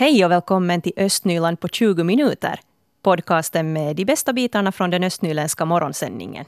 Hej 0.00 0.24
och 0.24 0.30
välkommen 0.30 0.82
till 0.82 0.92
Östnyland 0.96 1.60
på 1.60 1.68
20 1.68 2.04
minuter. 2.04 2.60
Podcasten 3.02 3.72
med 3.72 3.96
de 3.96 4.04
bästa 4.04 4.32
bitarna 4.32 4.72
från 4.72 4.90
den 4.90 5.04
östnyländska 5.04 5.64
morgonsändningen. 5.64 6.44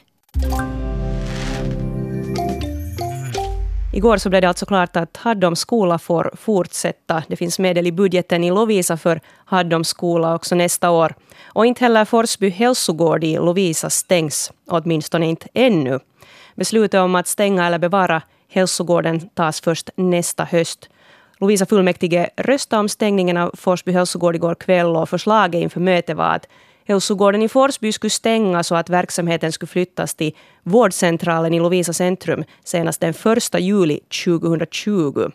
Igår 3.93 4.16
så 4.16 4.30
blev 4.30 4.43
det 4.43 4.48
alltså 4.48 4.66
klart 4.66 4.96
att 4.96 5.16
Haddoms 5.16 5.61
skola 5.61 5.98
får 5.98 6.30
fortsätta. 6.36 7.22
Det 7.29 7.36
finns 7.36 7.58
medel 7.58 7.86
i 7.86 7.93
budgeten 7.93 8.44
i 8.44 8.50
Lovisa 8.50 8.96
för 8.96 9.20
Haddoms 9.44 9.89
skola 9.89 10.34
också 10.34 10.54
nästa 10.54 10.90
år. 10.90 11.14
Och 11.44 11.66
inte 11.66 11.84
heller 11.84 12.04
Forsby 12.04 12.50
hälsogård 12.50 13.25
i 13.25 13.36
Lovisa 13.36 13.90
stängs, 13.90 14.53
åtminstone 14.66 15.26
inte 15.26 15.48
ännu. 15.54 15.98
Beslutet 16.54 17.00
om 17.00 17.14
att 17.14 17.26
stänga 17.26 17.66
eller 17.66 17.79
bevara 17.79 18.22
hälsogården 18.48 19.29
tas 19.29 19.61
först 19.61 19.90
nästa 19.96 20.44
höst. 20.44 20.89
Lovisa 21.42 21.66
fullmäktige 21.66 22.30
röstade 22.36 22.80
om 22.80 22.88
stängningen 22.88 23.36
av 23.36 23.50
Forsby 23.54 23.92
hälsogård 23.92 24.34
igår 24.34 24.54
kväll 24.54 24.96
och 24.96 25.08
förslaget 25.08 25.62
inför 25.62 25.80
mötet 25.80 26.16
var 26.16 26.34
att 26.34 26.48
hälsogården 26.84 27.42
i 27.42 27.48
Forsby 27.48 27.92
skulle 27.92 28.10
stängas 28.10 28.70
och 28.70 28.78
att 28.78 28.90
verksamheten 28.90 29.52
skulle 29.52 29.68
flyttas 29.68 30.14
till 30.14 30.36
vårdcentralen 30.62 31.54
i 31.54 31.60
Lovisa 31.60 31.92
centrum 31.92 32.44
senast 32.64 33.00
den 33.00 33.14
1 33.55 33.60
juli 33.60 34.00
2020. 34.24 35.30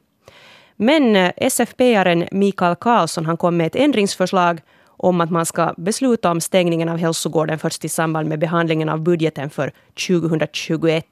Men 0.75 1.15
eh, 1.15 1.31
SFP-aren 1.37 2.27
Mikael 2.31 2.75
Karlsson 2.75 3.25
han 3.25 3.37
kom 3.37 3.57
med 3.57 3.67
ett 3.67 3.75
ändringsförslag 3.75 4.61
om 4.85 5.21
att 5.21 5.31
man 5.31 5.45
ska 5.45 5.73
besluta 5.77 6.31
om 6.31 6.41
stängningen 6.41 6.89
av 6.89 6.97
hälsogården 6.97 7.59
först 7.59 7.85
i 7.85 7.89
samband 7.89 8.29
med 8.29 8.39
behandlingen 8.39 8.89
av 8.89 9.01
budgeten 9.01 9.49
för 9.49 9.71
2021. 10.07 11.05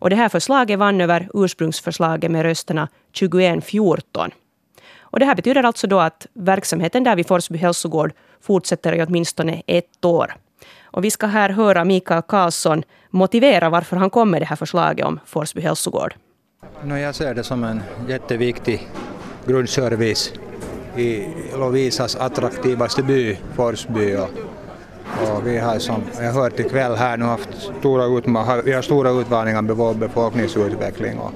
Och 0.00 0.10
det 0.10 0.16
här 0.16 0.28
förslaget 0.28 0.78
vann 0.78 1.00
över 1.00 1.28
ursprungsförslaget 1.34 2.30
med 2.30 2.42
rösterna 2.42 2.88
21-14. 3.12 4.30
Och 5.00 5.18
det 5.18 5.24
här 5.24 5.34
betyder 5.34 5.62
alltså 5.62 5.86
då 5.86 6.00
att 6.00 6.26
verksamheten 6.32 7.04
där 7.04 7.16
vid 7.16 7.26
Forsby 7.26 7.58
hälsogård 7.58 8.12
fortsätter 8.40 8.92
i 8.92 9.02
åtminstone 9.02 9.62
ett 9.66 10.04
år. 10.04 10.34
Och 10.82 11.04
vi 11.04 11.10
ska 11.10 11.26
här 11.26 11.50
höra 11.50 11.84
Mikael 11.84 12.22
Karlsson 12.22 12.82
motivera 13.10 13.70
varför 13.70 13.96
han 13.96 14.10
kom 14.10 14.30
med 14.30 14.42
det 14.42 14.46
här 14.46 14.56
förslaget 14.56 15.06
om 15.06 15.20
Forsby 15.26 15.60
hälsogård. 15.60 16.14
Jag 16.84 17.14
ser 17.14 17.34
det 17.34 17.44
som 17.44 17.64
en 17.64 17.82
jätteviktig 18.08 18.88
grundservice 19.46 20.32
i 20.96 21.28
Lovisas 21.56 22.16
attraktivaste 22.16 23.02
by, 23.02 23.38
Forsby. 23.56 24.16
Och, 24.16 24.28
och 25.22 25.46
vi 25.46 25.58
har 25.58 25.78
som 25.78 26.02
jag 26.20 26.32
hört 26.32 26.60
ikväll 26.60 26.94
här 26.96 27.16
nu 27.16 27.24
haft 27.24 27.48
stora, 27.78 28.04
utma 28.04 28.62
vi 28.64 28.72
har 28.72 28.82
stora 28.82 29.10
utmaningar 29.10 29.62
med 29.62 29.76
vår 29.76 29.94
befolkningsutveckling. 29.94 31.18
Och, 31.18 31.32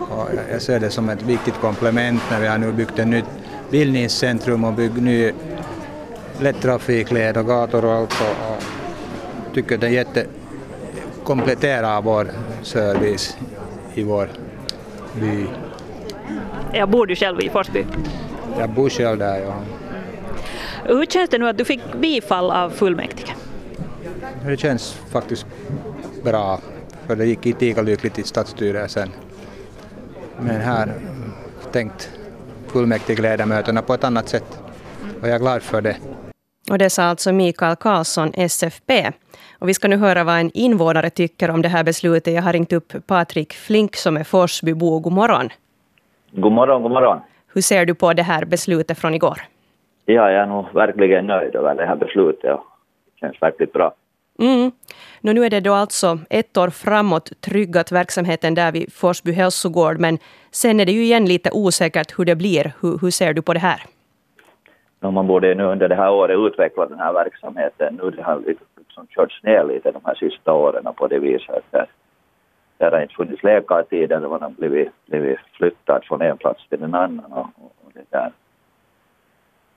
och 0.00 0.28
jag 0.52 0.62
ser 0.62 0.80
det 0.80 0.90
som 0.90 1.08
ett 1.08 1.22
viktigt 1.22 1.60
komplement 1.60 2.22
när 2.30 2.40
vi 2.40 2.46
har 2.46 2.58
nu 2.58 2.72
byggt 2.72 2.98
ett 2.98 3.08
nytt 3.08 3.24
bildningscentrum 3.70 4.64
och 4.64 4.72
byggt 4.72 4.96
ny 4.96 5.32
lättrafikled 6.40 7.36
och 7.36 7.46
gator 7.46 7.84
och 7.84 7.92
allt. 7.92 8.12
Och, 8.20 8.52
och 8.52 8.62
tycker 9.54 9.78
det 9.78 9.88
jätte 9.88 10.26
kompletterar 11.24 12.02
vår 12.02 12.26
service 12.62 13.36
i 13.94 14.02
vår 14.02 14.28
by. 15.20 15.46
Jag 16.72 16.88
bor 16.88 17.06
du 17.06 17.16
själv 17.16 17.40
i 17.40 17.48
Forsby? 17.48 17.84
Jag 18.58 18.70
bor 18.70 18.88
själv 18.88 19.18
där, 19.18 19.40
ja. 19.40 19.54
Hur 20.84 21.06
känns 21.06 21.30
det 21.30 21.38
nu 21.38 21.48
att 21.48 21.58
du 21.58 21.64
fick 21.64 21.80
bifall 21.94 22.50
av 22.50 22.70
fullmäktige? 22.70 23.34
Det 24.46 24.56
känns 24.56 24.92
faktiskt 24.92 25.46
bra, 26.24 26.60
för 27.06 27.16
det 27.16 27.26
gick 27.26 27.46
inte 27.46 27.64
lika 27.64 27.82
lyckligt 27.82 28.18
i 28.18 28.22
stadsstyrelsen. 28.22 29.08
Men 30.40 30.60
här 30.60 30.92
tänkt 31.72 32.10
fullmäktigeledamöterna 32.66 33.82
på 33.82 33.94
ett 33.94 34.04
annat 34.04 34.28
sätt 34.28 34.62
och 35.20 35.28
jag 35.28 35.34
är 35.34 35.38
glad 35.38 35.62
för 35.62 35.80
det. 35.80 35.96
Och 36.70 36.78
det 36.78 36.90
sa 36.90 37.02
alltså 37.02 37.32
Mikael 37.32 37.76
Karlsson, 37.76 38.32
SFP. 38.34 39.12
Och 39.58 39.68
vi 39.68 39.74
ska 39.74 39.88
nu 39.88 39.96
höra 39.96 40.24
vad 40.24 40.38
en 40.40 40.50
invånare 40.54 41.10
tycker 41.10 41.50
om 41.50 41.62
det 41.62 41.68
här 41.68 41.84
beslutet. 41.84 42.34
Jag 42.34 42.42
har 42.42 42.52
ringt 42.52 42.72
upp 42.72 42.92
Patrik 43.06 43.52
Flink 43.52 43.96
som 43.96 44.16
är 44.16 44.24
Forsbybo. 44.24 44.98
God 44.98 45.12
morgon. 45.12 45.48
God 46.32 46.52
morgon, 46.52 46.82
god 46.82 46.90
morgon. 46.90 47.20
Hur 47.54 47.62
ser 47.62 47.86
du 47.86 47.94
på 47.94 48.12
det 48.12 48.22
här 48.22 48.44
beslutet 48.44 48.98
från 48.98 49.14
igår? 49.14 49.42
Ja, 50.10 50.30
jag 50.30 50.42
är 50.42 50.46
nog 50.46 50.64
verkligen 50.74 51.26
nöjd 51.26 51.54
över 51.54 51.74
det 51.74 51.86
här 51.86 51.96
beslutet. 51.96 52.56
Det 53.04 53.20
känns 53.20 53.42
verkligen 53.42 53.72
bra. 53.72 53.94
Mm. 54.38 54.72
Nu 55.20 55.44
är 55.44 55.50
det 55.50 55.60
då 55.60 55.72
alltså 55.72 56.18
ett 56.30 56.56
år 56.56 56.70
framåt 56.70 57.40
tryggat 57.40 57.92
verksamheten 57.92 58.54
där 58.54 58.72
vid 58.72 58.92
Forsby 58.92 59.32
hälsogård. 59.32 60.00
Men 60.00 60.18
sen 60.50 60.80
är 60.80 60.86
det 60.86 60.92
ju 60.92 61.02
igen 61.02 61.26
lite 61.26 61.50
osäkert 61.52 62.18
hur 62.18 62.24
det 62.24 62.36
blir. 62.36 62.72
Hur, 62.80 62.98
hur 62.98 63.10
ser 63.10 63.32
du 63.32 63.42
på 63.42 63.54
det 63.54 63.60
här? 63.60 63.80
man 65.00 65.26
borde 65.26 65.54
nu 65.54 65.64
under 65.64 65.88
det 65.88 65.94
här 65.94 66.10
året 66.10 66.38
utveckla 66.38 66.86
den 66.86 66.98
här 66.98 67.12
verksamheten. 67.12 68.00
Nu 68.02 68.10
det 68.10 68.22
har 68.22 68.42
liksom 68.76 69.06
körts 69.06 69.42
ner 69.42 69.64
lite 69.64 69.90
de 69.90 70.00
här 70.04 70.14
sista 70.14 70.52
åren 70.52 70.94
på 70.96 71.06
det 71.06 71.18
viset. 71.18 71.64
Där, 71.70 71.86
där 72.78 72.90
har 72.90 73.00
inte 73.00 73.14
funnits 73.14 73.42
läkartid 73.42 74.12
eller 74.12 74.28
man 74.28 74.42
har 74.42 74.50
blivit, 74.50 74.88
blivit 75.06 75.38
flyttad 75.52 76.04
från 76.04 76.22
en 76.22 76.36
plats 76.36 76.68
till 76.68 76.82
en 76.82 76.94
annan. 76.94 77.32
Och, 77.32 77.46
och 77.56 77.92
det 77.94 78.04
där. 78.10 78.32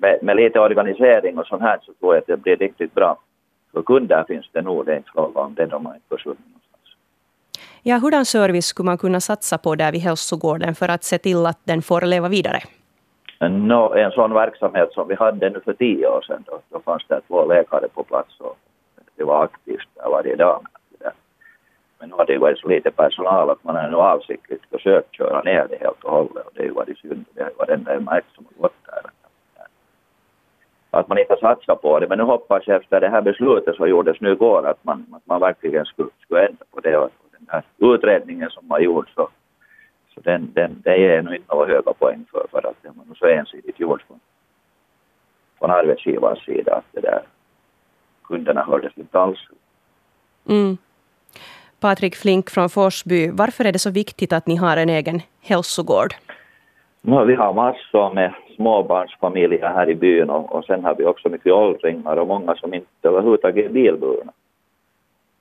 Med, 0.01 0.23
med, 0.23 0.35
lite 0.35 0.59
organisering 0.59 1.37
och 1.37 1.47
sånt 1.47 1.61
här 1.61 1.79
så 1.81 1.93
tror 1.93 2.13
jag 2.13 2.21
att 2.21 2.27
det 2.27 2.37
blir 2.37 2.55
riktigt 2.55 2.93
bra. 2.93 3.17
För 3.73 3.81
kunder 3.81 4.23
finns 4.27 4.49
det 4.51 4.61
nog, 4.61 4.85
det 4.85 4.91
är 4.93 4.97
inte 4.97 5.11
fråga 5.13 5.41
om 5.41 5.55
det, 5.55 5.65
de 5.65 5.85
har 5.85 5.93
inte 5.93 6.07
försvunnit 6.09 6.39
någonstans. 6.39 6.95
Ja, 7.83 7.97
hurdan 7.97 8.25
service 8.25 8.65
skulle 8.65 8.85
man 8.85 8.97
kunna 8.97 9.19
satsa 9.19 9.57
på 9.57 9.75
där 9.75 9.91
vid 9.91 10.01
hälsogården 10.01 10.75
för 10.75 10.89
att 10.89 11.03
se 11.03 11.17
till 11.17 11.45
att 11.45 11.59
den 11.63 11.81
får 11.81 12.01
leva 12.01 12.29
vidare? 12.29 12.59
No, 13.39 13.93
en 13.95 14.11
sån 14.11 14.33
verksamhet 14.33 14.89
som 14.91 15.07
vi 15.07 15.15
hade 15.15 15.49
nu 15.49 15.59
för 15.59 15.73
tio 15.73 16.07
år 16.07 16.21
sedan, 16.21 16.43
då, 16.47 16.59
då 16.69 16.79
fanns 16.79 17.05
det 17.07 17.21
två 17.27 17.45
läkare 17.45 17.87
på 17.93 18.03
plats 18.03 18.39
och 18.39 18.57
det 19.15 19.23
var 19.23 19.43
aktivt 19.43 19.89
där 19.95 20.09
varje 20.09 20.35
dag. 20.35 20.65
Men 21.99 22.09
nu 22.09 22.15
har 22.15 22.25
det 22.25 22.37
varit 22.37 22.59
så 22.59 22.67
lite 22.67 22.91
personal 22.91 23.49
att 23.49 23.63
man 23.63 23.75
har 23.75 23.89
nu 23.89 23.95
avsiktligt 23.95 24.65
försökt 24.69 25.15
köra 25.15 25.41
ner 25.41 25.67
det 25.69 25.77
helt 25.81 26.03
och 26.03 26.11
hållet 26.11 26.45
och 26.45 26.51
det 26.53 26.61
har 26.61 26.65
ju 26.65 26.73
varit 26.73 26.97
synd. 26.97 27.25
Det 27.33 27.43
har 27.43 27.51
varit 27.57 27.85
det 27.85 27.99
märkt 27.99 28.35
som 28.35 28.45
har 28.45 28.61
gått 28.61 28.75
där. 28.85 29.11
Att 30.93 31.07
man 31.07 31.17
inte 31.17 31.33
har 31.33 31.39
satsat 31.39 31.81
på 31.81 31.99
det, 31.99 32.07
men 32.07 32.17
nu 32.17 32.23
hoppas 32.23 32.67
jag 32.67 32.81
efter 32.81 33.01
det 33.01 33.09
här 33.09 33.21
beslutet 33.21 33.75
som 33.75 33.89
gjordes 33.89 34.21
nu 34.21 34.31
igår 34.31 34.67
att 34.67 34.83
man, 34.83 35.05
att 35.11 35.25
man 35.25 35.39
verkligen 35.39 35.85
skulle, 35.85 36.09
skulle 36.21 36.47
ändra 36.47 36.65
på 36.71 36.79
det 36.79 36.97
och 36.97 37.09
den 37.31 37.47
här 37.49 37.63
utredningen 37.77 38.49
som 38.49 38.71
har 38.71 38.79
gjorts 38.79 39.13
så 39.15 39.29
så 40.13 40.21
den, 40.21 40.51
den, 40.53 40.81
det 40.83 40.97
ger 40.97 41.21
nog 41.21 41.35
inte 41.35 41.55
några 41.55 41.67
höga 41.67 41.93
poäng 41.93 42.25
för, 42.31 42.45
för 42.51 42.67
att 42.67 42.83
den 42.83 42.93
var 42.95 43.15
så 43.15 43.25
ensidigt 43.25 43.79
gjord 43.79 44.03
från, 44.07 44.19
från 45.59 45.71
arbetsgivarens 45.71 46.39
sida 46.39 46.75
att 46.75 46.85
det 46.91 47.01
där 47.01 47.21
kunderna 48.23 48.63
hördes 48.63 48.97
inte 48.97 49.19
alls. 49.19 49.39
Mm. 50.49 50.77
Patrik 51.79 52.15
Flink 52.15 52.49
från 52.49 52.69
Forsby, 52.69 53.31
varför 53.31 53.65
är 53.65 53.71
det 53.71 53.79
så 53.79 53.89
viktigt 53.89 54.33
att 54.33 54.47
ni 54.47 54.55
har 54.55 54.77
en 54.77 54.89
egen 54.89 55.21
hälsogård? 55.41 56.13
No, 57.03 57.23
vi 57.23 57.35
har 57.35 57.53
massor 57.53 58.13
med 58.13 58.33
småbarnsfamiljer 58.55 59.67
här 59.67 59.89
i 59.89 59.95
byn 59.95 60.29
och, 60.29 60.55
och 60.55 60.65
sen 60.65 60.83
har 60.83 60.95
vi 60.95 61.05
också 61.05 61.29
mycket 61.29 61.53
åldringar 61.53 62.15
och 62.15 62.27
många 62.27 62.55
som 62.55 62.73
inte 62.73 63.07
överhuvudtaget 63.07 63.65
är 63.65 63.69
bilburna. 63.69 64.31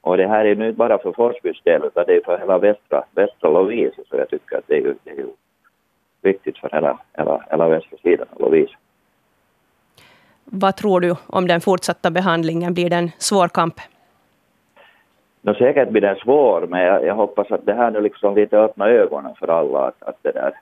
Och 0.00 0.16
det 0.16 0.28
här 0.28 0.44
är 0.44 0.54
nu 0.54 0.69
inte 0.69 0.78
bara 0.78 0.98
för 0.98 1.12
Forsbys 1.12 1.62
del 1.62 1.84
utan 1.84 2.04
det 2.06 2.16
är 2.16 2.21
för 2.25 2.38
hela 2.38 2.59
västra, 2.59 3.04
västra 3.15 3.50
Lovisa 3.50 4.03
så 4.10 4.16
jag 4.16 4.28
tycker 4.28 4.56
att 4.56 4.65
det 4.66 4.76
är 4.76 4.94
det 5.04 5.10
är 5.10 5.26
viktigt 6.22 6.59
för 6.59 6.69
hela, 6.72 6.98
hela, 7.12 7.44
hela 7.50 7.69
västra 7.69 7.98
sidan 8.03 8.27
av 8.31 8.41
Lovisa. 8.41 8.77
Vad 10.44 10.77
tror 10.77 11.00
du 11.00 11.15
om 11.27 11.47
den 11.47 11.60
fortsatta 11.60 12.10
behandlingen? 12.10 12.75
Blir 12.75 12.91
det 12.91 12.97
en 12.97 13.10
svår 13.19 13.48
kamp? 13.48 13.74
No, 15.42 15.54
säkert 15.54 15.89
blir 15.89 16.01
den 16.01 16.16
svår, 16.16 16.66
men 16.66 16.80
jag, 16.80 17.04
jag, 17.04 17.15
hoppas 17.15 17.51
att 17.51 17.66
det 17.66 17.72
här 17.72 17.91
nu 17.91 18.01
liksom 18.01 18.34
lite 18.34 18.59
öppnar 18.59 18.89
ögonen 18.89 19.34
för 19.34 19.48
alla. 19.48 19.78
Att, 19.78 20.03
att, 20.03 20.16
det 20.22 20.33
där, 20.33 20.53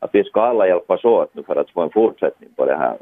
att 0.00 0.10
vi 0.12 0.24
ska 0.24 0.40
alla 0.40 0.66
hjälpas 0.66 1.04
åt 1.04 1.34
nu 1.34 1.42
för 1.42 1.56
att 1.56 1.70
få 1.70 1.82
en 1.82 1.90
fortsättning 1.90 2.50
på 2.56 2.64
det 2.64 2.76
här. 2.76 2.96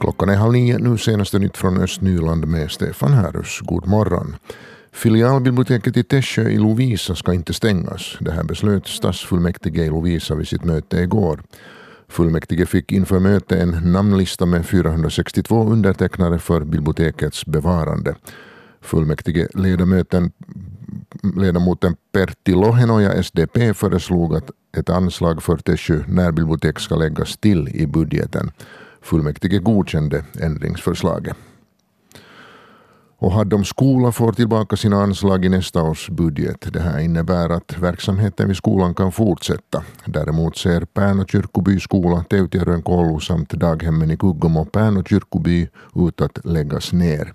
Klockan 0.00 0.28
är 0.28 0.36
halv 0.36 0.52
nio, 0.52 0.78
nu 0.78 0.98
senaste 0.98 1.38
nytt 1.38 1.56
från 1.56 1.82
Östnyland 1.82 2.46
med 2.46 2.70
Stefan 2.70 3.12
Härus. 3.12 3.60
God 3.60 3.88
morgon. 3.88 4.36
Filialbiblioteket 4.92 5.96
i 5.96 6.02
Tässjö 6.02 6.42
i 6.42 6.58
Lovisa 6.58 7.14
ska 7.14 7.34
inte 7.34 7.52
stängas. 7.52 8.16
Det 8.20 8.30
här 8.30 8.44
beslöt 8.44 8.86
stadsfullmäktige 8.86 9.84
i 9.84 9.88
Lovisa 9.88 10.34
vid 10.34 10.48
sitt 10.48 10.64
möte 10.64 10.96
igår. 10.96 11.40
Fullmäktige 12.08 12.66
fick 12.66 12.92
inför 12.92 13.18
mötet 13.18 13.58
en 13.58 13.92
namnlista 13.92 14.46
med 14.46 14.66
462 14.66 15.62
undertecknare 15.62 16.38
för 16.38 16.60
bibliotekets 16.60 17.46
bevarande. 17.46 18.14
Fullmäktigeledamoten 18.82 20.32
ledamoten 21.36 21.96
Pertti 22.12 22.52
Lohenoja, 22.52 23.22
SDP, 23.22 23.74
föreslog 23.74 24.36
att 24.36 24.50
ett 24.76 24.90
anslag 24.90 25.42
för 25.42 25.56
Tesjö 25.56 26.02
närbibliotek 26.08 26.78
ska 26.78 26.96
läggas 26.96 27.36
till 27.36 27.68
i 27.68 27.86
budgeten. 27.86 28.50
Fullmäktige 29.02 29.58
godkände 29.58 30.24
ändringsförslaget. 30.40 31.36
Och 33.22 33.32
Haddom 33.32 33.64
skola 33.64 34.12
får 34.12 34.32
tillbaka 34.32 34.76
sina 34.76 35.02
anslag 35.02 35.44
i 35.44 35.48
nästa 35.48 35.82
års 35.82 36.10
budget. 36.10 36.72
Det 36.72 36.80
här 36.80 36.98
innebär 36.98 37.50
att 37.50 37.78
verksamheten 37.78 38.48
vid 38.48 38.56
skolan 38.56 38.94
kan 38.94 39.12
fortsätta. 39.12 39.82
Däremot 40.04 40.56
ser 40.56 40.84
Pärnå 40.84 41.24
kyrkoby 41.24 41.80
skola, 41.80 42.24
Teutjärven 42.30 42.82
kollu 42.82 43.20
samt 43.20 43.50
daghemmen 43.50 44.10
i 44.10 44.16
Kuggum 44.16 44.56
och 44.56 44.72
Pärnå 44.72 45.02
kyrkoby 45.04 45.68
ut 45.94 46.20
att 46.20 46.44
läggas 46.44 46.92
ner. 46.92 47.34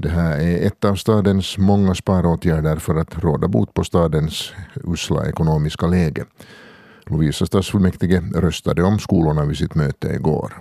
Det 0.00 0.08
här 0.08 0.38
är 0.38 0.66
ett 0.66 0.84
av 0.84 0.94
stadens 0.94 1.58
många 1.58 1.94
sparåtgärder 1.94 2.76
för 2.76 2.94
att 2.94 3.18
råda 3.18 3.48
bot 3.48 3.74
på 3.74 3.84
stadens 3.84 4.52
usla 4.84 5.28
ekonomiska 5.28 5.86
läge. 5.86 6.24
Lovisa 7.06 7.46
stadsfullmäktige 7.46 8.22
röstade 8.34 8.82
om 8.82 8.98
skolorna 8.98 9.44
vid 9.44 9.56
sitt 9.56 9.74
möte 9.74 10.08
igår. 10.08 10.52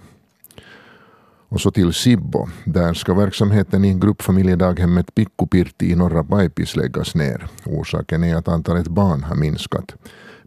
Och 1.50 1.62
så 1.62 1.72
till 1.72 1.94
Sibbo. 1.94 2.48
Där 2.66 2.94
ska 2.94 3.14
verksamheten 3.14 3.86
i 3.86 3.94
gruppfamiljedaghemmet 3.94 5.16
Pikkupirti 5.16 5.92
i 5.92 5.96
norra 5.96 6.24
Baipis 6.24 6.76
läggas 6.76 7.16
ner. 7.16 7.48
Orsaken 7.66 8.24
är 8.24 8.36
att 8.36 8.48
antalet 8.48 8.88
barn 8.88 9.24
har 9.24 9.36
minskat. 9.36 9.96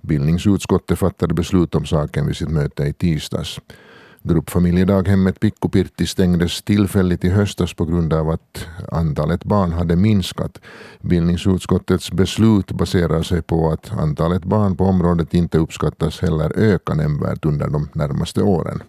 Bildningsutskottet 0.00 0.98
fattade 0.98 1.34
beslut 1.34 1.74
om 1.74 1.84
saken 1.84 2.26
vid 2.26 2.36
sitt 2.36 2.50
möte 2.50 2.84
i 2.84 2.92
tisdags. 2.92 3.60
Gruppfamiljedaghemmet 4.22 5.40
Pikkupirti 5.40 6.06
stängdes 6.06 6.62
tillfälligt 6.62 7.24
i 7.24 7.28
höstas 7.28 7.74
på 7.74 7.84
grund 7.84 8.12
av 8.12 8.30
att 8.30 8.66
antalet 8.92 9.44
barn 9.44 9.72
hade 9.72 9.96
minskat. 9.96 10.58
Bildningsutskottets 11.00 12.12
beslut 12.12 12.72
baserar 12.72 13.22
sig 13.22 13.42
på 13.42 13.70
att 13.70 13.92
antalet 13.92 14.44
barn 14.44 14.76
på 14.76 14.84
området 14.84 15.34
inte 15.34 15.58
uppskattas 15.58 16.20
heller 16.20 16.52
öka 16.58 16.94
nämnvärt 16.94 17.44
under 17.44 17.68
de 17.68 17.88
närmaste 17.92 18.42
åren. 18.42 18.82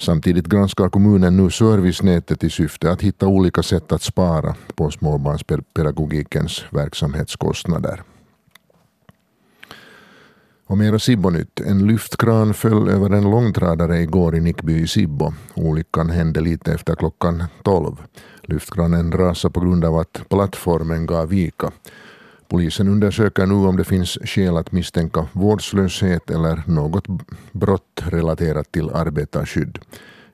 Samtidigt 0.00 0.46
granskar 0.46 0.88
kommunen 0.88 1.36
nu 1.36 1.50
servicenätet 1.50 2.44
i 2.44 2.50
syfte 2.50 2.90
att 2.90 3.02
hitta 3.02 3.26
olika 3.26 3.62
sätt 3.62 3.92
att 3.92 4.02
spara 4.02 4.54
på 4.74 4.90
småbarnspedagogikens 4.90 6.64
verksamhetskostnader. 6.70 8.02
Och 10.70 10.78
mera 10.78 10.98
Sibbonytt. 10.98 11.60
En 11.60 11.86
lyftkran 11.86 12.54
föll 12.54 12.88
över 12.88 13.10
en 13.10 13.30
långtradare 13.30 13.98
igår 13.98 14.36
i 14.36 14.40
Nickby 14.40 14.80
i 14.80 14.86
Sibbo. 14.86 15.32
Olyckan 15.54 16.10
hände 16.10 16.40
lite 16.40 16.72
efter 16.72 16.94
klockan 16.94 17.44
12. 17.62 17.96
Lyftkranen 18.42 19.12
rasade 19.12 19.52
på 19.52 19.60
grund 19.60 19.84
av 19.84 19.98
att 19.98 20.22
plattformen 20.28 21.06
gav 21.06 21.28
vika. 21.28 21.70
Polisen 22.48 22.88
undersöker 22.88 23.46
nu 23.46 23.54
om 23.54 23.76
det 23.76 23.84
finns 23.84 24.18
skäl 24.24 24.56
att 24.56 24.72
misstänka 24.72 25.26
vårdslöshet 25.32 26.30
eller 26.30 26.62
något 26.66 27.04
brott 27.52 28.02
relaterat 28.04 28.72
till 28.72 28.90
arbetarskydd. 28.90 29.78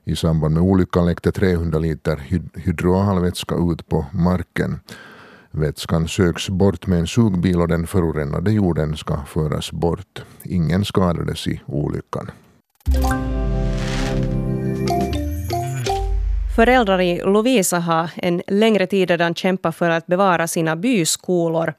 I 0.03 0.15
samband 0.15 0.53
med 0.53 0.63
olyckan 0.63 1.05
läckte 1.05 1.31
300 1.31 1.79
liter 1.79 2.23
hydroalvätska 2.53 3.55
ut 3.55 3.89
på 3.89 4.05
marken. 4.11 4.79
Vätskan 5.51 6.07
söks 6.07 6.49
bort 6.49 6.87
med 6.87 6.99
en 6.99 7.07
sugbil 7.07 7.61
och 7.61 7.67
den 7.67 7.87
förorenade 7.87 8.51
jorden 8.51 8.97
ska 8.97 9.17
föras 9.25 9.71
bort. 9.71 10.23
Ingen 10.43 10.85
skadades 10.85 11.47
i 11.47 11.61
olyckan. 11.65 12.31
Föräldrar 16.55 17.01
i 17.01 17.21
Lovisa 17.23 17.79
har 17.79 18.09
en 18.15 18.41
längre 18.47 18.87
tid 18.87 19.09
redan 19.09 19.35
kämpat 19.35 19.75
för 19.75 19.89
att 19.89 20.07
bevara 20.07 20.47
sina 20.47 20.75
byskolor. 20.75 21.73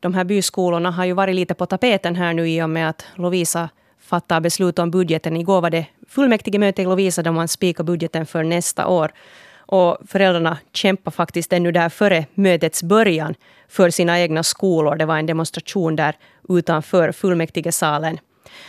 De 0.00 0.14
här 0.14 0.24
byskolorna 0.24 0.90
har 0.90 1.04
ju 1.04 1.12
varit 1.12 1.34
lite 1.34 1.54
på 1.54 1.66
tapeten 1.66 2.16
här 2.16 2.34
nu 2.34 2.48
i 2.48 2.62
och 2.62 2.70
med 2.70 2.88
att 2.88 3.04
Lovisa 3.14 3.68
fattar 4.00 4.40
beslut 4.40 4.78
om 4.78 4.90
budgeten. 4.90 5.36
Igår 5.36 5.60
var 5.60 5.70
det 5.70 5.86
fullmäktigemöte 6.08 6.82
i 6.82 6.84
Lovisa 6.84 7.22
där 7.22 7.32
man 7.32 7.48
spikade 7.48 7.86
budgeten 7.86 8.26
för 8.26 8.42
nästa 8.42 8.86
år. 8.86 9.10
Och 9.72 9.98
föräldrarna 10.06 10.58
kämpar 10.72 11.10
faktiskt 11.10 11.52
ännu 11.52 11.72
där 11.72 11.88
före 11.88 12.26
mötets 12.34 12.82
början 12.82 13.34
för 13.68 13.90
sina 13.90 14.20
egna 14.20 14.42
skolor. 14.42 14.96
Det 14.96 15.06
var 15.06 15.18
en 15.18 15.26
demonstration 15.26 15.96
där 15.96 16.16
utanför 16.48 17.12
fullmäktigesalen. 17.12 18.18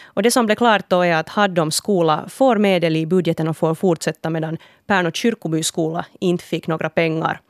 Och 0.03 0.23
det 0.23 0.31
som 0.31 0.45
blev 0.45 0.55
klart 0.55 0.85
då 0.87 1.01
är 1.01 1.15
att 1.15 1.29
Haddom 1.29 1.71
skola 1.71 2.25
får 2.29 2.55
medel 2.55 2.95
i 2.95 3.05
budgeten 3.05 3.47
och 3.47 3.57
får 3.57 3.75
fortsätta 3.75 4.29
medan 4.29 4.57
Pärnu 4.87 5.11
kyrkoby 5.13 5.63
skola 5.63 6.05
inte 6.19 6.43
fick 6.43 6.67
några 6.67 6.89
pengar. 6.89 7.41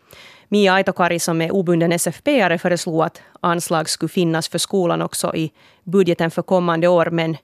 Mia 0.48 0.74
Aitokari 0.74 1.20
som 1.20 1.42
är 1.42 1.52
obunden 1.52 1.92
SFP-are 1.92 2.58
föreslog 2.58 3.02
att 3.02 3.22
anslag 3.42 3.90
skulle 3.90 4.10
finnas 4.10 4.50
för 4.50 4.58
skolan 4.58 5.02
också 5.02 5.36
i 5.36 5.52
budgeten 5.84 6.32
för 6.32 6.42
kommande 6.42 6.88
år 6.88 7.06
men 7.06 7.38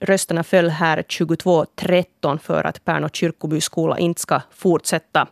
rösterna 0.00 0.44
föll 0.44 0.68
här 0.68 1.02
22-13 1.02 2.38
för 2.38 2.64
att 2.64 2.84
Pärnu 2.84 3.08
kyrkoby 3.12 3.60
skola 3.60 3.98
inte 3.98 4.20
ska 4.20 4.40
fortsätta. 4.50 5.28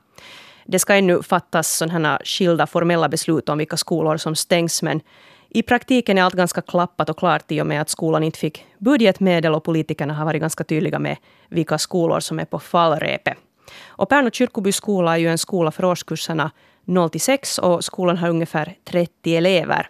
Det 0.64 0.78
ska 0.78 0.94
ännu 0.94 1.22
fattas 1.22 1.76
sådana 1.76 2.20
skilda 2.24 2.66
formella 2.66 3.08
beslut 3.08 3.48
om 3.48 3.58
vilka 3.58 3.76
skolor 3.76 4.16
som 4.16 4.34
stängs 4.36 4.82
men 4.82 5.00
i 5.48 5.62
praktiken 5.62 6.18
är 6.18 6.22
allt 6.22 6.34
ganska 6.34 6.62
klappat 6.62 7.10
och 7.10 7.18
klart 7.18 7.52
i 7.52 7.60
och 7.60 7.66
med 7.66 7.80
att 7.80 7.88
skolan 7.88 8.22
inte 8.22 8.38
fick 8.38 8.64
budgetmedel 8.78 9.54
och 9.54 9.64
politikerna 9.64 10.14
har 10.14 10.24
varit 10.24 10.40
ganska 10.40 10.64
tydliga 10.64 10.98
med 10.98 11.16
vilka 11.48 11.78
skolor 11.78 12.20
som 12.20 12.38
är 12.38 12.44
på 12.44 12.58
fallrepet. 12.58 13.38
Och 13.86 14.08
Pärnu 14.08 14.30
kyrkoby 14.32 14.72
skola 14.72 15.14
är 15.14 15.18
ju 15.20 15.28
en 15.28 15.38
skola 15.38 15.70
för 15.70 15.84
årskurserna 15.84 16.50
0 16.84 17.10
till 17.10 17.20
6 17.20 17.58
och 17.58 17.84
skolan 17.84 18.16
har 18.16 18.28
ungefär 18.28 18.74
30 18.84 19.36
elever. 19.36 19.88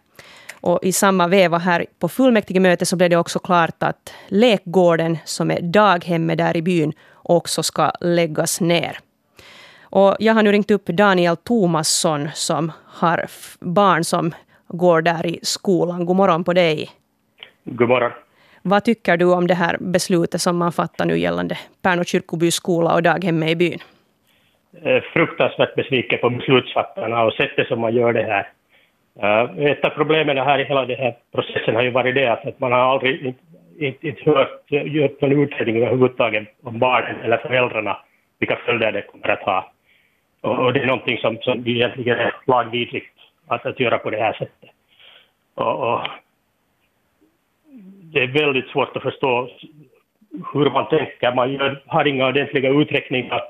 Och 0.60 0.78
I 0.82 0.92
samma 0.92 1.26
veva 1.26 1.58
här 1.58 1.86
på 1.98 2.08
fullmäktigemötet 2.08 2.88
så 2.88 2.96
blev 2.96 3.10
det 3.10 3.16
också 3.16 3.38
klart 3.38 3.82
att 3.82 4.12
lekgården 4.28 5.18
som 5.24 5.50
är 5.50 5.60
daghemmet 5.60 6.38
där 6.38 6.56
i 6.56 6.62
byn 6.62 6.92
också 7.14 7.62
ska 7.62 7.92
läggas 8.00 8.60
ner. 8.60 8.98
Och 9.90 10.16
jag 10.18 10.34
har 10.34 10.42
nu 10.42 10.52
ringt 10.52 10.70
upp 10.70 10.86
Daniel 10.86 11.36
Tomasson 11.36 12.28
som 12.34 12.72
har 12.86 13.24
barn 13.60 14.04
som 14.04 14.34
går 14.68 15.02
där 15.02 15.26
i 15.26 15.38
skolan. 15.42 16.06
God 16.06 16.16
morgon 16.16 16.44
på 16.44 16.52
dig. 16.52 16.88
God 17.64 17.88
morgon. 17.88 18.10
Vad 18.62 18.84
tycker 18.84 19.16
du 19.16 19.32
om 19.32 19.46
det 19.46 19.54
här 19.54 19.76
beslutet 19.80 20.40
som 20.40 20.56
man 20.56 20.72
fattar 20.72 21.04
nu 21.04 21.18
gällande 21.18 21.58
Pärnu 21.82 22.04
kyrkoby 22.04 22.50
skola 22.50 22.94
och 22.94 23.02
daghemmet 23.02 23.50
i 23.50 23.56
byn? 23.56 23.78
Eh, 24.82 25.02
fruktansvärt 25.12 25.74
besviken 25.74 26.18
på 26.18 26.30
beslutsfattarna 26.30 27.22
och 27.22 27.32
sättet 27.32 27.68
som 27.68 27.80
man 27.80 27.94
gör 27.94 28.12
det 28.12 28.22
här. 28.22 28.48
Uh, 29.22 29.66
ett 29.66 29.84
av 29.84 29.90
problemen 29.90 30.36
här 30.36 30.58
i 30.58 30.64
hela 30.64 30.86
den 30.86 30.96
här 30.96 31.16
processen 31.34 31.74
har 31.74 31.82
ju 31.82 31.90
varit 31.90 32.14
det 32.14 32.32
att 32.32 32.60
man 32.60 32.72
har 32.72 32.78
aldrig 32.78 33.26
inte, 33.26 33.40
inte, 33.78 34.08
inte 34.08 34.30
hört, 34.30 34.62
gjort 34.68 35.20
någon 35.20 35.42
utredning 35.42 35.76
överhuvudtaget 35.76 36.48
om 36.62 36.78
barnen 36.78 37.16
eller 37.24 37.36
föräldrarna, 37.36 37.96
vilka 38.38 38.56
följder 38.56 38.92
det 38.92 39.02
kommer 39.02 39.28
att 39.28 39.42
ha. 39.42 39.72
Och, 40.40 40.58
och 40.58 40.72
det 40.72 40.80
är 40.80 40.86
någonting 40.86 41.18
som, 41.18 41.38
som 41.42 41.66
egentligen 41.66 42.18
är 42.18 42.34
lagvidrigt 42.46 43.14
att, 43.46 43.66
att 43.66 43.80
göra 43.80 43.98
på 43.98 44.10
det 44.10 44.20
här 44.20 44.32
sättet. 44.32 44.70
Och, 45.54 45.92
och, 45.92 46.00
det 48.12 48.22
är 48.22 48.26
väldigt 48.26 48.68
svårt 48.68 48.96
att 48.96 49.02
förstå 49.02 49.48
hur 50.52 50.70
man 50.70 50.88
tänker. 50.88 51.34
Man 51.34 51.52
gör, 51.52 51.82
har 51.86 52.04
inga 52.04 52.26
ordentliga 52.26 52.70
uträkningar 52.70 53.42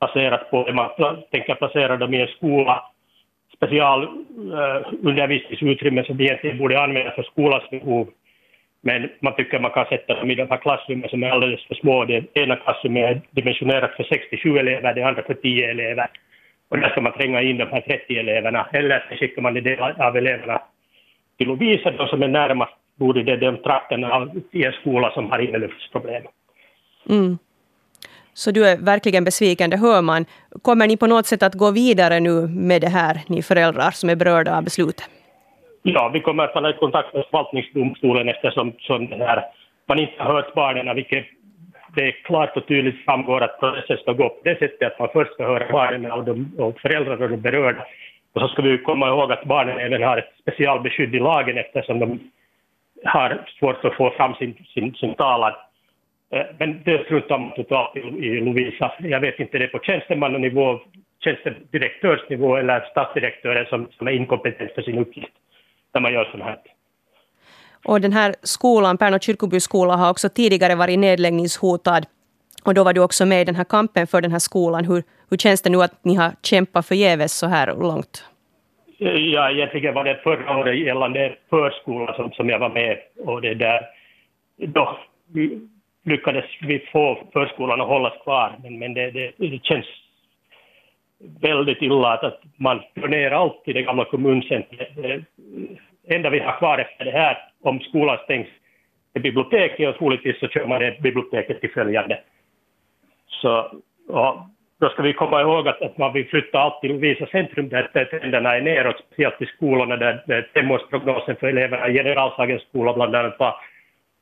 baserat 0.00 0.50
på 0.50 0.64
det. 0.64 0.72
Man 0.72 0.90
tänker 1.30 1.54
placera 1.54 1.96
dem 1.96 2.14
i 2.14 2.20
en 2.20 2.28
skola, 2.28 2.84
specialundervisningsutrymme 3.56 6.00
eh, 6.00 6.04
uh, 6.04 6.06
som 6.06 6.20
egentligen 6.20 6.58
borde 6.58 6.82
användas 6.82 7.14
för 7.14 7.22
skolans 7.22 7.70
behov. 7.70 8.08
Men 8.80 9.10
man 9.20 9.36
tycker 9.36 9.60
man 9.60 9.70
kan 9.70 9.86
sätta 9.86 10.14
dem 10.14 10.30
i 10.30 10.34
de 10.34 10.50
här 10.50 10.56
klassrummen 10.56 11.08
som 11.08 11.22
är 11.22 11.30
alldeles 11.30 11.66
för 11.66 11.74
små. 11.74 12.04
Det 12.04 12.36
ena 12.36 12.56
klassrummet 12.56 13.10
är 13.10 13.20
dimensionerat 13.30 13.96
för 13.96 14.04
67 14.04 14.58
elever, 14.58 14.94
det 14.94 15.02
andra 15.02 15.22
för 15.22 15.34
10 15.34 15.70
elever. 15.70 16.06
Och 16.72 16.78
där 16.78 16.88
ska 16.88 17.00
man 17.00 17.12
tränga 17.12 17.42
in 17.42 17.58
de 17.58 17.64
här 17.64 17.80
30 17.80 18.18
eleverna. 18.18 18.66
Eller 18.72 19.06
så 19.08 19.16
skickar 19.16 19.42
man 19.42 19.56
en 19.56 19.64
del 19.64 19.80
av 19.80 20.16
eleverna 20.16 20.62
till 21.38 21.48
Lovisa, 21.48 21.90
de 21.90 22.08
som 22.08 22.22
är 22.22 22.28
närmast 22.28 22.72
bor 22.96 23.18
i 23.18 23.22
de 23.36 23.56
trakterna 23.56 24.30
i 24.52 24.64
en 24.64 24.72
skola 24.72 25.10
som 25.10 25.30
har 25.30 25.38
inneluftsproblem. 25.38 26.22
Mm. 27.08 27.38
Så 28.34 28.50
du 28.50 28.66
är 28.66 28.76
verkligen 28.76 29.24
besviken, 29.24 29.70
det 29.70 29.76
hör 29.76 30.02
man. 30.02 30.24
Kommer 30.62 30.86
ni 30.86 30.96
på 30.96 31.06
något 31.06 31.26
sätt 31.26 31.42
att 31.42 31.54
gå 31.54 31.70
vidare 31.70 32.20
nu 32.20 32.46
med 32.46 32.80
det 32.80 32.88
här, 32.88 33.20
ni 33.28 33.42
föräldrar 33.42 33.90
som 33.90 34.10
är 34.10 34.16
berörda 34.16 34.56
av 34.56 34.64
beslutet? 34.64 35.10
Ja, 35.82 36.10
vi 36.14 36.20
kommer 36.20 36.44
att 36.44 36.52
ta 36.52 36.72
kontakt 36.72 37.14
med 37.14 37.24
förvaltningsdomstolen 37.30 38.28
eftersom 38.28 38.72
som 38.78 39.06
det 39.06 39.24
här, 39.24 39.44
man 39.88 39.98
inte 39.98 40.22
har 40.22 40.34
hört 40.34 40.54
barnen, 40.54 40.96
vilket 40.96 41.26
det 41.94 42.02
är 42.08 42.12
klart 42.12 42.56
och 42.56 42.66
tydligt 42.66 43.04
framgår 43.04 43.40
att 43.40 43.60
processen 43.60 43.96
ska 43.96 44.12
gå 44.12 44.28
på 44.28 44.40
det 44.44 44.58
sättet 44.58 44.92
att 44.92 44.98
man 44.98 45.08
först 45.12 45.32
ska 45.32 45.46
höra 45.46 45.72
barnen 45.72 46.12
och, 46.12 46.24
de, 46.24 46.54
och 46.58 46.80
föräldrar 46.80 47.22
och 47.22 47.30
de 47.30 47.36
berörda. 47.36 47.86
Och 48.32 48.40
så 48.40 48.48
ska 48.48 48.62
vi 48.62 48.78
komma 48.78 49.08
ihåg 49.08 49.32
att 49.32 49.44
barnen 49.44 49.78
även 49.78 50.02
har 50.02 50.16
ett 50.18 50.32
specialbeskydd 50.40 51.14
i 51.14 51.18
lagen 51.18 51.58
eftersom 51.58 51.98
de 51.98 52.30
har 53.04 53.44
svårt 53.58 53.84
att 53.84 53.94
få 53.94 54.10
fram 54.10 54.34
sin, 54.34 54.54
sin, 54.74 54.94
sin 54.94 55.14
talan. 55.14 55.52
Eh, 56.30 56.46
men 56.58 56.82
det 56.84 57.04
struntar 57.04 57.38
man 57.38 57.54
totalt 57.54 57.96
i, 57.96 58.00
i 58.00 58.40
Lovisa. 58.40 58.92
Jag 58.98 59.20
vet 59.20 59.40
inte 59.40 59.58
det 59.58 59.64
är 59.64 59.68
på 59.68 59.78
tjänstemannanivå, 59.78 60.80
tjänstedirektörsnivå 61.24 62.56
eller 62.56 62.80
statsdirektören 62.90 63.66
som, 63.66 63.88
som 63.98 64.06
är 64.06 64.12
inkompetent 64.12 64.72
för 64.74 64.82
sin 64.82 64.98
uppgift 64.98 65.32
när 65.94 66.00
man 66.00 66.12
gör 66.12 66.24
sånt 66.24 66.42
här. 66.42 66.58
Och 67.84 68.00
den 68.00 68.12
här 68.12 68.34
skolan, 68.42 68.98
Pärnu 68.98 69.18
Kyrkobyskola, 69.20 69.96
har 69.96 70.10
också 70.10 70.28
tidigare 70.28 70.74
varit 70.74 70.98
nedläggningshotad. 70.98 72.06
Och 72.64 72.74
då 72.74 72.84
var 72.84 72.92
du 72.92 73.00
också 73.00 73.26
med 73.26 73.40
i 73.40 73.44
den 73.44 73.54
här 73.54 73.64
kampen 73.64 74.06
för 74.06 74.20
den 74.20 74.32
här 74.32 74.38
skolan. 74.38 74.84
Hur, 74.84 75.02
hur 75.30 75.36
känns 75.36 75.62
det 75.62 75.70
nu 75.70 75.82
att 75.82 76.04
ni 76.04 76.14
har 76.14 76.32
kämpat 76.42 76.86
förgäves 76.86 77.32
så 77.38 77.46
här 77.46 77.66
långt? 77.66 78.24
Ja, 78.98 79.50
egentligen 79.50 79.94
var 79.94 80.04
det 80.04 80.20
förra 80.22 80.58
året 80.58 80.78
gällande 80.78 81.36
förskolan 81.50 82.14
som, 82.14 82.32
som 82.32 82.48
jag 82.48 82.58
var 82.58 82.68
med 82.68 82.98
och 83.24 83.40
det 83.42 83.54
där. 83.54 83.80
Då 84.56 84.98
lyckades 86.04 86.44
vi 86.60 86.88
få 86.92 87.18
förskolan 87.32 87.80
att 87.80 87.88
hållas 87.88 88.22
kvar, 88.22 88.58
men, 88.62 88.78
men 88.78 88.94
det, 88.94 89.10
det, 89.10 89.32
det 89.36 89.64
känns 89.64 89.86
väldigt 91.40 91.82
illa 91.82 92.12
att, 92.12 92.24
att 92.24 92.40
man 92.56 92.80
drar 92.94 93.08
ner 93.08 93.30
allt 93.30 93.62
i 93.64 93.72
det 93.72 93.82
gamla 93.82 94.04
kommuncentret. 94.04 94.88
Det 96.06 96.14
enda 96.14 96.30
vi 96.30 96.38
har 96.38 96.58
kvar 96.58 96.78
efter 96.78 97.04
det 97.04 97.10
här, 97.10 97.38
om 97.62 97.80
skolan 97.80 98.18
stängs, 98.24 98.48
är 99.14 99.20
biblioteket 99.20 99.88
och 99.88 99.98
troligtvis 99.98 100.40
så 100.40 100.48
kör 100.48 100.66
man 100.66 100.80
det 100.80 101.00
biblioteket 101.02 101.60
till 101.60 101.72
följande. 101.72 102.20
Så 103.28 103.72
ja, 104.08 104.50
då 104.80 104.88
ska 104.88 105.02
vi 105.02 105.12
komma 105.12 105.40
ihåg 105.40 105.68
att, 105.68 105.82
att 105.82 105.98
man 105.98 106.12
vill 106.12 106.28
flytta 106.28 106.58
allt 106.58 106.80
till 106.80 106.90
Lovisa 106.92 107.26
centrum 107.26 107.68
där 107.68 108.04
trenderna 108.10 108.56
är 108.56 108.60
neråt, 108.60 109.04
speciellt 109.06 109.42
i 109.42 109.46
skolorna 109.46 109.96
där, 109.96 110.22
där 110.26 110.48
femårsprognosen 110.54 111.36
för 111.36 111.46
eleverna 111.46 111.88
i 111.88 111.92
Generalsagens 111.92 112.62
skola 112.62 112.92
bland 112.92 113.16
annat 113.16 113.38
var 113.38 113.54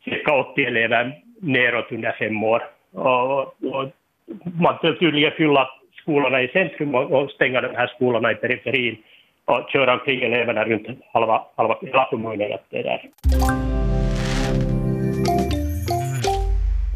cirka 0.04 0.34
80 0.34 0.64
elever 0.64 1.12
neråt 1.40 1.92
under 1.92 2.12
fem 2.12 2.44
år. 2.44 2.62
Och, 2.92 3.40
och 3.40 3.90
man 4.60 4.78
vill 4.82 4.98
tydligen 4.98 5.32
fylla 5.32 5.68
skolorna 6.02 6.42
i 6.42 6.48
centrum 6.48 6.94
och, 6.94 7.12
och 7.12 7.30
stänga 7.30 7.60
de 7.60 7.76
här 7.76 7.86
skolorna 7.86 8.32
i 8.32 8.34
periferin 8.34 8.96
och 9.50 9.70
köra 9.70 9.92
omkring 9.92 10.22
eleverna 10.22 10.64
runt 10.64 10.86
halva, 11.12 11.42
halva 11.56 11.76
hela 11.82 12.06
kommunen. 12.10 12.52
Att 12.52 12.64
det 12.70 12.82
där. 12.82 13.10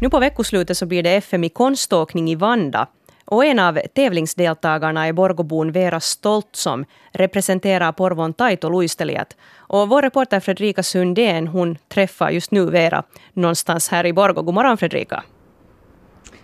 Nu 0.01 0.09
på 0.09 0.19
veckoslutet 0.19 0.77
så 0.77 0.85
blir 0.85 1.03
det 1.03 1.15
FM 1.15 1.43
i 1.43 1.49
konståkning 1.49 2.29
i 2.29 2.35
Vanda. 2.35 2.87
Och 3.25 3.45
en 3.45 3.59
av 3.59 3.79
tävlingsdeltagarna 3.95 5.07
är 5.07 5.13
Borgobon 5.13 5.71
Vera 5.71 5.99
Stolt 5.99 6.49
som 6.51 6.85
representerar 7.11 7.91
Porvon 7.91 8.33
Taito 8.33 8.69
luistelijat. 8.69 9.37
Och 9.57 9.89
vår 9.89 10.01
reporter 10.01 10.39
Fredrika 10.39 10.83
Sundén 10.83 11.47
hon 11.47 11.77
träffar 11.87 12.29
just 12.29 12.51
nu 12.51 12.65
Vera 12.65 13.03
någonstans 13.33 13.89
här 13.89 14.05
i 14.05 14.13
Borgå. 14.13 14.41
God 14.41 14.53
morgon 14.53 14.77
Fredrika. 14.77 15.23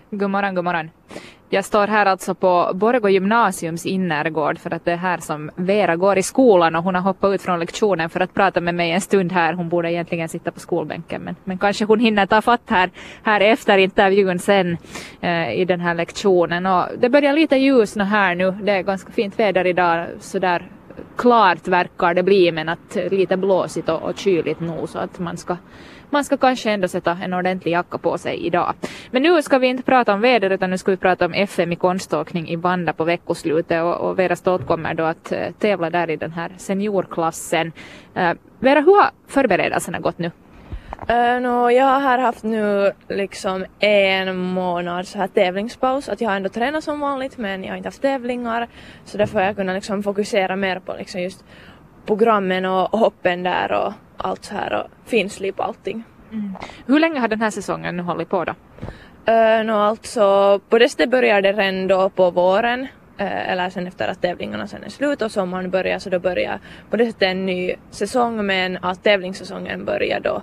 God 0.10 0.30
morgon, 0.30 0.56
god 0.56 0.64
morgon. 0.64 0.90
Jag 1.54 1.66
står 1.66 1.88
här 1.88 2.06
alltså 2.06 2.36
på 2.36 2.72
Borgå 2.74 3.10
gymnasiums 3.10 3.86
innergård 3.86 4.60
för 4.60 4.74
att 4.74 4.86
det 4.86 4.92
är 4.92 4.98
här 4.98 5.18
som 5.18 5.52
Vera 5.56 5.96
går 5.96 6.18
i 6.18 6.24
skolan 6.24 6.76
och 6.76 6.84
hon 6.84 6.96
har 6.96 7.02
hoppat 7.02 7.34
ut 7.34 7.42
från 7.42 7.60
lektionen 7.60 8.10
för 8.10 8.20
att 8.20 8.34
prata 8.34 8.62
med 8.62 8.76
mig 8.76 8.92
en 8.92 9.02
stund 9.02 9.32
här. 9.32 9.54
Hon 9.54 9.70
borde 9.70 9.92
egentligen 9.92 10.30
sitta 10.30 10.52
på 10.52 10.60
skolbänken 10.60 11.22
men, 11.22 11.36
men 11.44 11.58
kanske 11.58 11.86
hon 11.86 12.00
hinner 12.00 12.26
ta 12.26 12.42
fatt 12.42 12.62
här, 12.66 12.90
här 13.24 13.42
efter 13.42 13.78
intervjun 13.78 14.40
sen 14.40 14.78
eh, 15.22 15.54
i 15.54 15.66
den 15.66 15.80
här 15.80 15.96
lektionen. 15.96 16.66
Och 16.66 16.86
det 16.98 17.10
börjar 17.10 17.34
lite 17.34 17.56
ljusna 17.56 18.04
här 18.04 18.36
nu. 18.36 18.52
Det 18.62 18.72
är 18.72 18.82
ganska 18.82 19.12
fint 19.12 19.40
väder 19.40 19.68
idag 19.68 20.08
sådär 20.20 20.70
klart 21.18 21.68
verkar 21.68 22.14
det 22.14 22.24
bli 22.24 22.52
men 22.52 22.70
att 22.70 22.98
lite 23.12 23.38
blåsigt 23.38 23.90
och, 23.90 24.02
och 24.02 24.18
kyligt 24.18 24.60
nog 24.60 24.90
så 24.90 25.00
att 25.00 25.20
man 25.20 25.38
ska 25.38 25.58
man 26.12 26.24
ska 26.24 26.38
kanske 26.38 26.72
ändå 26.72 26.88
sätta 26.88 27.18
en 27.24 27.34
ordentlig 27.34 27.72
jacka 27.72 27.98
på 27.98 28.18
sig 28.18 28.46
idag. 28.46 28.74
Men 29.12 29.24
nu 29.24 29.42
ska 29.42 29.58
vi 29.58 29.68
inte 29.68 29.84
prata 29.84 30.14
om 30.14 30.22
väder 30.22 30.50
utan 30.50 30.70
nu 30.70 30.78
ska 30.78 30.92
vi 30.92 30.98
prata 30.98 31.26
om 31.26 31.34
FM 31.34 31.72
i 31.72 31.76
konståkning 31.76 32.50
i 32.50 32.56
Vanda 32.56 32.94
på 32.94 33.04
veckoslutet 33.04 33.84
och, 33.84 33.96
och 33.96 34.20
Vera 34.20 34.36
Stolt 34.36 34.68
kommer 34.68 34.94
då 34.94 35.04
att 35.04 35.32
eh, 35.32 35.52
tävla 35.60 35.90
där 35.90 36.10
i 36.10 36.16
den 36.16 36.32
här 36.32 36.52
seniorklassen. 36.58 37.72
Uh, 38.18 38.32
Vera, 38.60 38.82
hur 38.82 39.02
har 39.02 39.12
förberedelserna 39.28 40.00
gått 40.00 40.18
nu? 40.18 40.32
Eh, 41.08 41.36
uh, 41.36 41.42
no, 41.42 41.72
jag 41.72 42.00
har 42.00 42.18
haft 42.18 42.44
nu 42.44 42.92
liksom 43.10 43.66
en 43.80 44.38
månad 44.38 45.08
så 45.08 45.18
här 45.18 45.28
tävlingspaus. 45.28 46.10
Att 46.10 46.22
jag 46.22 46.30
har 46.30 46.36
ändå 46.36 46.50
tränat 46.50 46.84
som 46.84 47.00
vanligt 47.00 47.38
men 47.38 47.64
jag 47.64 47.72
har 47.72 47.78
inte 47.78 47.88
haft 47.88 48.02
tävlingar. 48.02 48.68
Så 49.06 49.18
därför 49.18 49.40
har 49.40 49.46
jag 49.46 49.56
kunnat 49.56 49.76
liksom 49.76 50.04
fokusera 50.04 50.56
mer 50.56 50.80
på 50.80 50.96
liksom 50.98 51.22
just 51.22 51.44
programmen 52.06 52.66
och 52.66 53.00
hoppen 53.00 53.44
där 53.44 53.72
och 53.72 53.94
allt 54.18 54.46
så 54.46 54.56
här 54.56 54.74
och 54.74 55.10
finslip 55.10 55.60
och 55.60 55.66
allting. 55.66 56.04
Mm. 56.32 56.56
Hur 56.86 57.00
länge 57.00 57.20
har 57.20 57.28
den 57.28 57.42
här 57.42 57.50
säsongen 57.50 57.98
nu 57.98 58.04
hållit 58.04 58.30
på 58.30 58.46
då? 58.46 58.54
Uh, 59.32 59.66
no, 59.66 59.72
alltså, 59.72 60.60
på 60.70 60.80
det 60.80 60.90
sättet 60.90 61.10
började 61.10 61.52
det 61.52 61.58
redan 61.58 61.88
då 61.88 62.10
på 62.10 62.32
våren 62.32 62.82
uh, 63.22 63.50
eller 63.52 63.70
sen 63.70 63.88
efter 63.88 64.08
att 64.08 64.22
tävlingarna 64.22 64.68
sen 64.68 64.84
är 64.84 64.90
slut 64.90 65.22
och 65.22 65.32
sommaren 65.32 65.70
börjar 65.70 66.00
så 66.00 66.10
då 66.10 66.20
börjar 66.20 66.60
på 66.90 66.98
det 66.98 67.06
sättet 67.06 67.22
en 67.22 67.46
ny 67.46 67.76
säsong 67.92 68.46
men 68.46 68.78
att 68.82 69.04
tävlingssäsongen 69.04 69.86
börjar 69.86 70.20
då 70.20 70.42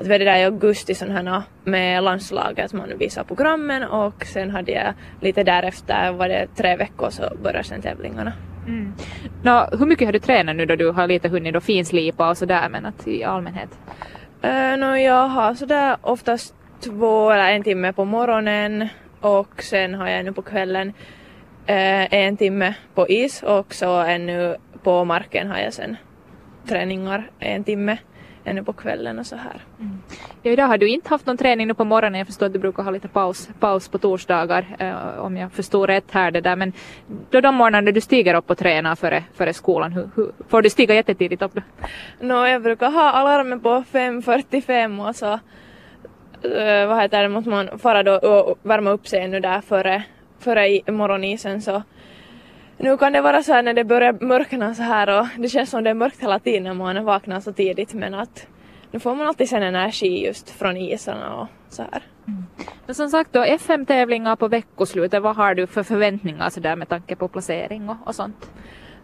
att 0.00 0.06
vi 0.06 0.18
det 0.18 0.24
där 0.24 0.36
i 0.36 0.44
augusti 0.44 0.94
sådana 0.94 1.44
med 1.64 2.02
landslaget 2.02 2.64
att 2.64 2.72
man 2.72 2.98
visar 2.98 3.24
programmen 3.24 3.82
och 3.82 4.24
sen 4.24 4.50
hade 4.50 4.72
jag 4.72 4.94
lite 5.20 5.42
därefter 5.44 6.12
var 6.12 6.28
det 6.28 6.46
tre 6.56 6.76
veckor 6.76 7.10
så 7.10 7.22
börjar 7.42 7.62
sen 7.62 7.82
tävlingarna. 7.82 8.32
Mm. 8.66 8.92
Nå, 9.42 9.68
hur 9.78 9.86
mycket 9.86 10.08
har 10.08 10.12
du 10.12 10.18
tränat 10.18 10.56
nu 10.56 10.66
då 10.66 10.76
du 10.76 10.90
har 10.90 11.06
lite 11.06 11.28
hunnit 11.28 11.54
då 11.54 11.60
finslipa 11.60 12.30
och 12.30 12.38
sådär 12.38 12.68
men 12.68 12.86
att 12.86 13.08
i 13.08 13.24
allmänhet? 13.24 13.78
Uh, 14.44 14.76
no, 14.78 14.96
jag 14.96 15.28
har 15.28 15.54
sådär 15.54 15.96
oftast 16.00 16.54
två 16.84 17.30
eller 17.30 17.50
en 17.50 17.62
timme 17.62 17.92
på 17.92 18.04
morgonen 18.04 18.88
och 19.20 19.62
sen 19.62 19.94
har 19.94 20.08
jag 20.08 20.20
ännu 20.20 20.32
på 20.32 20.42
kvällen 20.42 20.88
uh, 20.88 22.14
en 22.14 22.36
timme 22.36 22.74
på 22.94 23.08
is 23.08 23.42
och 23.42 23.74
så 23.74 24.00
ännu 24.00 24.56
på 24.82 25.04
marken 25.04 25.48
har 25.48 25.58
jag 25.58 25.72
sen 25.72 25.96
träningar 26.68 27.30
en 27.38 27.64
timme 27.64 27.98
ännu 28.44 28.64
på 28.64 28.72
kvällen 28.72 29.18
och 29.18 29.26
så 29.26 29.36
här. 29.36 29.60
Mm. 29.80 29.98
Ja, 30.42 30.50
idag 30.50 30.66
har 30.66 30.78
du 30.78 30.88
inte 30.88 31.08
haft 31.08 31.26
någon 31.26 31.36
träning 31.36 31.66
nu 31.66 31.74
på 31.74 31.84
morgonen. 31.84 32.18
Jag 32.18 32.26
förstår 32.26 32.46
att 32.46 32.52
du 32.52 32.58
brukar 32.58 32.82
ha 32.82 32.90
lite 32.90 33.08
paus, 33.08 33.48
paus 33.60 33.88
på 33.88 33.98
torsdagar 33.98 34.76
eh, 34.78 35.18
om 35.18 35.36
jag 35.36 35.52
förstår 35.52 35.86
rätt 35.86 36.10
här 36.10 36.30
det 36.30 36.40
där. 36.40 36.56
Men 36.56 36.72
då 37.30 37.40
de 37.40 37.54
morgnarna 37.54 37.90
du 37.90 38.00
stiger 38.00 38.34
upp 38.34 38.50
och 38.50 38.58
tränar 38.58 38.96
före, 38.96 39.24
före 39.34 39.52
skolan, 39.54 39.92
hur, 39.92 40.10
hur, 40.14 40.32
får 40.48 40.62
du 40.62 40.70
stiga 40.70 40.94
jättetidigt 40.94 41.42
upp 41.42 41.54
då? 41.54 41.62
No, 42.20 42.46
jag 42.46 42.62
brukar 42.62 42.90
ha 42.90 43.10
alarmen 43.10 43.60
på 43.60 43.84
5.45 43.92 45.08
och 45.08 45.16
så 45.16 45.32
uh, 45.32 46.88
vad 46.88 47.02
heter 47.02 47.22
det, 47.22 47.28
måste 47.28 47.50
man 47.50 47.78
fara 47.78 48.02
då 48.02 48.14
och 48.16 48.58
värma 48.62 48.90
upp 48.90 49.08
sig 49.08 49.20
ännu 49.20 49.40
där 49.40 49.60
före, 49.60 50.02
före 50.38 50.92
morgonisen 50.92 51.62
så 51.62 51.82
nu 52.82 52.96
kan 52.96 53.12
det 53.12 53.20
vara 53.20 53.42
så 53.42 53.52
här 53.52 53.62
när 53.62 53.74
det 53.74 53.84
börjar 53.84 54.12
mörkna 54.20 54.74
så 54.74 54.82
här 54.82 55.20
och 55.20 55.26
det 55.38 55.48
känns 55.48 55.70
som 55.70 55.84
det 55.84 55.90
är 55.90 55.94
mörkt 55.94 56.22
hela 56.22 56.38
tiden 56.38 56.62
när 56.62 56.74
man 56.74 57.04
vaknar 57.04 57.40
så 57.40 57.52
tidigt 57.52 57.94
men 57.94 58.14
att 58.14 58.46
nu 58.90 59.00
får 59.00 59.14
man 59.14 59.26
alltid 59.26 59.48
sen 59.48 59.62
energi 59.62 60.26
just 60.26 60.50
från 60.50 60.76
isarna 60.76 61.34
och 61.34 61.46
så 61.68 61.82
här. 61.82 62.02
Mm. 62.28 62.44
Men 62.86 62.94
som 62.94 63.08
sagt 63.08 63.32
då, 63.32 63.42
FM-tävlingar 63.42 64.36
på 64.36 64.48
veckoslutet, 64.48 65.22
vad 65.22 65.36
har 65.36 65.54
du 65.54 65.66
för 65.66 65.82
förväntningar 65.82 66.50
så 66.50 66.60
där 66.60 66.76
med 66.76 66.88
tanke 66.88 67.16
på 67.16 67.28
placering 67.28 67.88
och, 67.88 67.96
och 68.04 68.14
sånt? 68.14 68.50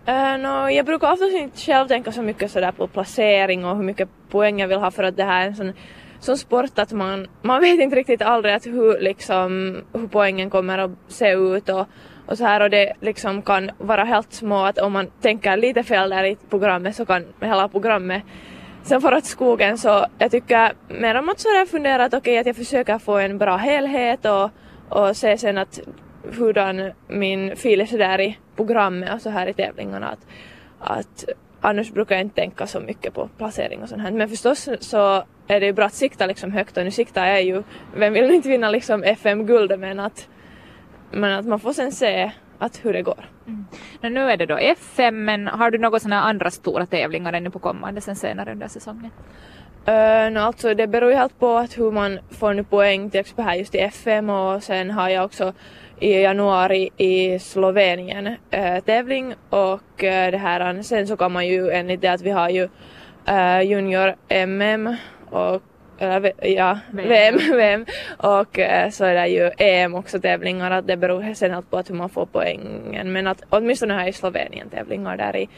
Uh, 0.09 0.39
no, 0.39 0.71
jag 0.71 0.87
brukar 0.87 1.13
oftast 1.13 1.35
inte 1.35 1.59
själv 1.59 1.89
tänka 1.89 2.13
så 2.13 2.23
mycket 2.23 2.51
sådär 2.51 2.73
på 2.73 2.87
placering 2.87 3.65
och 3.65 3.77
hur 3.77 3.83
mycket 3.83 4.09
poäng 4.31 4.61
jag 4.61 4.69
vill 4.69 4.79
ha 4.79 4.91
för 4.91 5.03
att 5.03 5.17
det 5.17 5.25
här 5.25 5.43
är 5.43 5.47
en 5.47 5.57
sån, 5.57 5.73
sån 6.19 6.39
sport 6.39 6.79
att 6.79 6.93
man, 6.93 7.27
man 7.43 7.61
vet 7.61 7.81
inte 7.81 7.97
riktigt 7.97 8.23
aldrig 8.23 8.55
att 8.55 8.67
hur, 8.67 9.01
liksom, 9.01 9.77
hur 9.93 10.07
poängen 10.07 10.51
kommer 10.51 10.79
att 10.79 10.91
se 11.09 11.33
ut 11.33 11.69
och, 11.69 11.87
och 12.27 12.39
så 12.39 12.45
här 12.45 12.63
och 12.63 12.71
det 12.71 12.93
liksom 13.01 13.43
kan 13.43 13.71
vara 13.79 14.05
helt 14.05 14.33
små 14.33 14.65
att 14.65 14.79
om 14.79 14.93
man 14.93 15.11
tänker 15.21 15.57
lite 15.57 15.83
fel 15.83 16.11
där 16.11 16.25
i 16.25 16.37
programmet 16.51 16.97
så 16.97 17.07
kan 17.07 17.25
hela 17.41 17.69
programmet 17.69 18.23
sen 18.83 19.01
fara 19.01 19.17
åt 19.17 19.25
skogen 19.25 19.79
så 19.79 20.07
jag 20.19 20.31
tycker 20.31 20.73
mer 20.89 21.15
om 21.15 21.29
att 21.29 21.41
sådär 21.41 21.67
fundera 21.67 22.05
att 22.05 22.15
okej 22.15 22.33
okay, 22.33 22.39
att 22.39 22.47
jag 22.47 22.57
försöker 22.57 22.99
få 22.99 23.19
en 23.19 23.39
bra 23.39 23.57
helhet 23.57 24.25
och, 24.25 24.51
och 24.89 25.17
se 25.17 25.39
sen 25.39 25.59
att 25.59 25.81
hurdan 26.33 26.93
min 27.09 27.57
fil 27.57 27.81
är 27.81 27.87
sådär 27.87 28.21
i 28.21 28.39
programmet 28.57 29.15
och 29.15 29.21
så 29.21 29.31
här 29.31 29.47
i 29.47 29.55
tävlingarna 29.55 30.09
att, 30.09 30.27
att 30.79 31.25
annars 31.61 31.91
brukar 31.91 32.15
jag 32.15 32.23
inte 32.23 32.35
tänka 32.37 32.67
så 32.67 32.81
mycket 32.81 33.15
på 33.15 33.29
placering 33.39 33.83
och 33.83 33.89
sånt 33.89 34.03
här. 34.03 34.11
Men 34.11 34.29
förstås 34.29 34.69
så 34.81 35.25
är 35.47 35.61
det 35.61 35.67
ju 35.67 35.73
bra 35.73 35.85
att 35.85 35.95
sikta 35.95 36.27
liksom 36.27 36.53
högt 36.53 36.77
och 36.77 36.85
nu 36.85 36.91
siktar 36.91 37.27
jag 37.27 37.43
ju, 37.43 37.63
vem 37.97 38.13
vill 38.13 38.31
inte 38.31 38.49
vinna 38.49 38.71
liksom 38.71 39.05
FM-guld 39.05 39.81
men 39.81 40.01
att, 40.01 40.29
men 41.11 41.33
att 41.33 41.47
man 41.47 41.61
får 41.61 41.73
sen 41.73 41.93
se 41.93 42.33
att 42.59 42.85
hur 42.85 42.93
det 42.93 43.03
går. 43.03 43.31
Mm. 43.47 44.15
nu 44.15 44.31
är 44.31 44.37
det 44.37 44.47
då 44.47 44.57
FM, 44.57 45.25
men 45.25 45.47
har 45.47 45.71
du 45.71 45.79
några 45.79 46.01
sådana 46.01 46.23
andra 46.23 46.51
stora 46.51 46.87
tävlingar 46.87 47.33
ännu 47.33 47.51
på 47.51 47.59
kommande 47.59 48.01
sen 48.01 48.17
senare 48.17 48.53
under 48.53 48.69
säsongen? 48.69 49.11
Uh, 49.89 50.31
no, 50.33 50.39
alltså 50.39 50.75
det 50.75 50.87
beror 50.87 51.11
ju 51.11 51.17
helt 51.17 51.39
på 51.39 51.57
att 51.57 51.79
hur 51.79 51.91
man 51.91 52.19
får 52.31 52.55
nu 52.55 52.65
poäng 52.65 53.11
till 53.11 53.21
exempel 53.21 53.45
här 53.45 53.55
just 53.55 53.75
i 53.75 53.79
FM 53.79 54.31
och 54.31 54.63
sen 54.63 54.91
har 54.91 55.09
jag 55.09 55.25
också 55.25 55.53
i 56.01 56.21
januari 56.21 56.91
i 56.97 57.39
Slovenien 57.39 58.27
uh, 58.27 58.81
tävling 58.87 59.35
och 59.51 60.03
uh, 60.03 60.31
det 60.31 60.41
här 60.43 60.83
sen 60.83 61.07
så 61.07 61.17
kan 61.17 61.33
man 61.33 61.47
ju 61.47 61.71
enligt 61.71 62.01
det 62.01 62.09
att 62.09 62.23
vi 62.23 62.31
har 62.31 62.49
ju 62.49 62.69
uh, 63.29 63.63
junior 63.63 64.15
MM 64.29 64.97
och 65.31 65.63
eller 65.99 66.33
ja, 66.43 66.79
VM, 66.91 67.39
VM. 67.57 67.87
Och 68.19 68.59
eh, 68.59 68.91
så 68.91 69.05
är 69.05 69.15
det 69.15 69.29
ju 69.29 69.51
EM 69.59 69.95
också 69.95 70.21
tävlingar, 70.21 70.71
att 70.71 70.87
det 70.87 70.97
beror 70.97 71.35
sen 71.35 71.51
helt 71.51 71.71
på 71.71 71.77
att 71.77 71.91
hur 71.91 71.95
man 71.95 72.09
får 72.09 72.27
poängen. 72.27 73.13
Men 73.13 73.27
att 73.27 73.43
åtminstone 73.51 73.95
här 73.95 74.09
i 74.09 74.13
Slovenien 74.13 74.69
tävlingar 74.69 75.17
där 75.17 75.37
i 75.37 75.49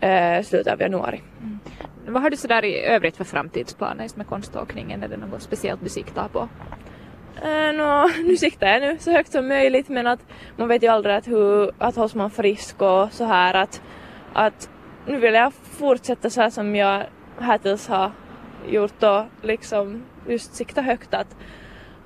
eh, 0.00 0.42
slutet 0.42 0.72
av 0.72 0.80
januari. 0.80 1.20
Mm. 1.40 1.58
Vad 2.06 2.22
har 2.22 2.30
du 2.30 2.36
sådär 2.36 2.64
i 2.64 2.84
övrigt 2.84 3.16
för 3.16 3.24
framtidsplaner 3.24 4.08
med 4.14 4.26
konståkningen? 4.26 5.02
Är 5.02 5.08
det 5.08 5.16
något 5.16 5.42
speciellt 5.42 5.80
du 5.82 5.88
siktar 5.88 6.28
på? 6.28 6.48
Uh, 7.44 7.72
no, 7.76 8.10
nu 8.28 8.36
siktar 8.36 8.66
jag 8.66 8.80
nu 8.80 8.98
så 8.98 9.10
högt 9.10 9.32
som 9.32 9.48
möjligt 9.48 9.88
men 9.88 10.06
att 10.06 10.20
man 10.56 10.68
vet 10.68 10.82
ju 10.82 10.88
aldrig 10.88 11.14
att, 11.14 11.28
hur, 11.28 11.70
att 11.78 11.96
hålls 11.96 12.14
man 12.14 12.30
frisk 12.30 12.82
och 12.82 13.12
så 13.12 13.24
här 13.24 13.54
att, 13.54 13.82
att 14.32 14.70
nu 15.06 15.18
vill 15.18 15.34
jag 15.34 15.52
fortsätta 15.54 16.30
så 16.30 16.40
här 16.40 16.50
som 16.50 16.76
jag 16.76 17.02
hittills 17.40 17.88
har 17.88 18.10
gjort 18.68 19.02
och 19.02 19.24
liksom 19.42 20.02
just 20.28 20.54
sikta 20.54 20.82
högt 20.82 21.14
att, 21.14 21.36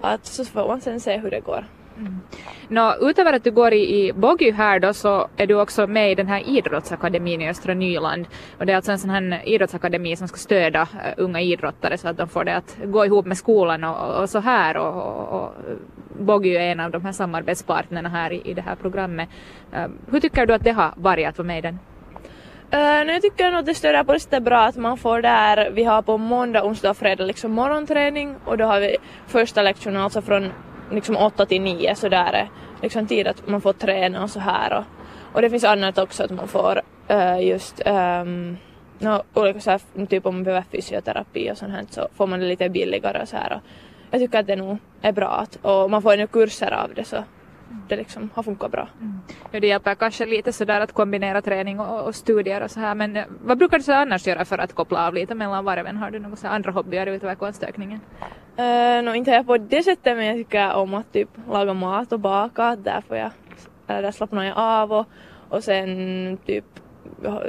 att 0.00 0.26
så 0.26 0.44
får 0.44 0.68
man 0.68 0.80
sen 0.80 1.00
se 1.00 1.16
hur 1.16 1.30
det 1.30 1.40
går. 1.40 1.64
Mm. 1.98 2.20
Nå, 2.68 2.94
utöver 3.00 3.32
att 3.32 3.44
du 3.44 3.50
går 3.50 3.72
i, 3.72 4.06
i 4.06 4.12
Boggy 4.12 4.50
här 4.50 4.80
då 4.80 4.92
så 4.92 5.28
är 5.36 5.46
du 5.46 5.54
också 5.54 5.86
med 5.86 6.12
i 6.12 6.14
den 6.14 6.26
här 6.26 6.48
idrottsakademin 6.48 7.40
i 7.40 7.48
Östra 7.48 7.74
Nyland. 7.74 8.26
Och 8.58 8.66
det 8.66 8.72
är 8.72 8.76
alltså 8.76 8.92
en 8.92 8.98
sån 8.98 9.10
här 9.10 9.42
idrottsakademi 9.44 10.16
som 10.16 10.28
ska 10.28 10.36
stödja 10.36 10.82
uh, 10.82 11.12
unga 11.16 11.40
idrottare 11.40 11.98
så 11.98 12.08
att 12.08 12.16
de 12.16 12.28
får 12.28 12.44
det 12.44 12.56
att 12.56 12.78
gå 12.84 13.06
ihop 13.06 13.26
med 13.26 13.36
skolan 13.36 13.84
och, 13.84 14.20
och 14.20 14.30
så 14.30 14.38
här. 14.38 14.76
Och, 14.76 15.02
och, 15.02 15.42
och 15.42 15.54
Boggy 16.18 16.56
är 16.56 16.72
en 16.72 16.80
av 16.80 16.90
de 16.90 17.04
här 17.04 17.12
samarbetspartnerna 17.12 18.08
här 18.08 18.32
i, 18.32 18.42
i 18.44 18.54
det 18.54 18.62
här 18.62 18.76
programmet. 18.76 19.28
Uh, 19.74 19.86
hur 20.10 20.20
tycker 20.20 20.46
du 20.46 20.54
att 20.54 20.64
det 20.64 20.72
har 20.72 20.92
varit 20.96 21.28
att 21.28 21.38
vara 21.38 21.46
med 21.46 21.58
i 21.58 21.60
den? 21.60 21.78
Uh, 22.74 23.12
jag 23.12 23.22
tycker 23.22 23.50
nog 23.50 23.60
att 23.60 23.66
det 23.66 23.74
stöder 23.74 24.04
på 24.04 24.12
det 24.12 24.20
sättet 24.20 24.42
bra 24.42 24.58
att 24.58 24.76
man 24.76 24.98
får 24.98 25.22
där, 25.22 25.70
vi 25.70 25.84
har 25.84 26.02
på 26.02 26.18
måndag, 26.18 26.64
onsdag 26.64 26.90
och 26.90 26.96
fredag 26.96 27.24
liksom 27.24 27.52
morgonträning 27.52 28.36
och 28.44 28.58
då 28.58 28.64
har 28.64 28.80
vi 28.80 28.96
första 29.26 29.62
lektionen 29.62 30.02
alltså 30.02 30.22
från 30.22 30.52
liksom 30.90 31.16
8 31.16 31.46
till 31.46 31.62
9 31.62 31.94
så 31.94 32.08
där 32.08 32.32
är 32.32 32.48
liksom 32.82 33.06
tid 33.06 33.26
att 33.26 33.48
man 33.48 33.60
får 33.60 33.72
träna 33.72 34.22
och 34.22 34.30
så 34.30 34.40
här 34.40 34.78
och, 34.78 34.84
och 35.34 35.42
det 35.42 35.50
finns 35.50 35.64
annat 35.64 35.98
också 35.98 36.24
att 36.24 36.30
man 36.30 36.48
får 36.48 36.82
uh, 37.10 37.46
just 37.46 37.82
ehm, 37.84 38.28
um, 38.28 38.56
no, 38.98 39.22
olika 39.34 39.60
så 39.60 39.70
här, 39.70 40.06
typ 40.06 40.26
om 40.26 40.34
man 40.34 40.44
behöver 40.44 40.64
fysioterapi 40.72 41.50
och 41.52 41.58
sånt 41.58 41.72
här 41.72 41.84
så 41.90 42.08
får 42.16 42.26
man 42.26 42.40
det 42.40 42.46
lite 42.46 42.68
billigare 42.68 43.22
och 43.22 43.28
så 43.28 43.36
här 43.36 43.52
och 43.52 43.60
jag 44.10 44.20
tycker 44.20 44.38
att 44.38 44.46
det 44.46 44.56
nog 44.56 44.78
är 45.02 45.12
bra 45.12 45.28
att, 45.28 45.58
och 45.62 45.90
man 45.90 46.02
får 46.02 46.14
ju 46.14 46.26
kurser 46.26 46.70
av 46.70 46.94
det 46.94 47.04
så 47.04 47.24
det 47.88 47.96
liksom 47.96 48.30
har 48.34 48.42
funkat 48.42 48.70
bra. 48.70 48.88
Mm. 49.00 49.20
Ja, 49.50 49.60
det 49.60 49.66
hjälper 49.66 49.94
kanske 49.94 50.26
lite 50.26 50.52
sådär 50.52 50.80
att 50.80 50.92
kombinera 50.92 51.42
träning 51.42 51.80
och, 51.80 52.06
och, 52.06 52.14
studier 52.14 52.62
och 52.62 52.70
så 52.70 52.80
här 52.80 52.94
men 52.94 53.18
vad 53.44 53.58
brukar 53.58 53.78
du 53.78 53.84
så 53.84 53.92
annars 53.92 54.26
göra 54.26 54.44
för 54.44 54.58
att 54.58 54.72
koppla 54.72 55.06
av 55.06 55.14
lite 55.14 55.34
mellan 55.34 55.64
varven? 55.64 55.96
Har 55.96 56.10
du 56.10 56.18
några 56.18 56.48
andra 56.48 56.72
hobbyer 56.72 57.06
utöver 57.06 57.34
konstökningen? 57.34 58.00
Uh, 58.58 59.04
no, 59.04 59.14
inte 59.14 59.30
jag 59.30 59.46
på 59.46 59.58
det 59.58 59.82
sättet 59.82 60.16
men 60.16 60.26
jag 60.26 60.36
tycker 60.36 60.72
om 60.72 60.94
att 60.94 61.12
typ 61.12 61.28
laga 61.50 61.74
mat 61.74 62.12
och 62.12 62.20
baka, 62.20 62.76
där 62.76 63.00
får 63.08 63.16
jag, 63.16 63.30
där 63.86 64.10
slappnar 64.10 64.44
jag 64.44 64.56
av 64.56 64.92
och, 64.92 65.06
och 65.48 65.64
sen 65.64 66.38
typ 66.46 66.64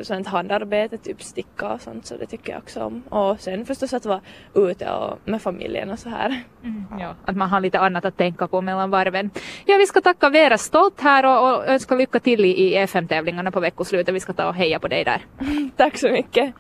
sånt 0.02 0.28
handarbete, 0.28 0.98
typ 0.98 1.22
sticka 1.22 1.74
och 1.74 1.82
sånt, 1.82 2.06
så 2.06 2.18
det 2.18 2.26
tycker 2.26 2.52
jag 2.52 2.62
också 2.62 2.84
om. 2.84 3.04
Och 3.10 3.40
sen 3.40 3.66
förstås 3.66 3.94
att 3.94 4.06
vara 4.06 4.22
ute 4.54 4.92
och 4.92 5.20
med 5.26 5.42
familjen 5.42 5.92
och 5.92 6.00
så 6.00 6.10
här. 6.10 6.44
Mm, 6.64 6.86
ja, 7.00 7.16
att 7.26 7.36
man 7.36 7.50
har 7.50 7.62
lite 7.62 7.80
annat 7.80 8.06
att 8.06 8.18
tänka 8.18 8.48
på 8.48 8.62
mellan 8.62 8.90
varven. 8.90 9.30
Ja, 9.66 9.78
vi 9.78 9.86
ska 9.86 10.02
tacka 10.02 10.30
Vera 10.30 10.58
Stolt 10.58 11.02
här 11.02 11.26
och, 11.26 11.54
och 11.54 11.68
önska 11.68 11.96
lycka 11.96 12.20
till 12.20 12.46
i, 12.46 12.50
i 12.50 12.76
FM-tävlingarna 12.76 13.52
på 13.52 13.60
veckoslutet. 13.60 14.16
Vi 14.16 14.20
ska 14.20 14.34
ta 14.34 14.48
och 14.48 14.56
heja 14.56 14.80
på 14.80 14.88
dig 14.88 15.04
där. 15.04 15.26
Tack 15.78 15.98
så 15.98 16.10
mycket. 16.10 16.54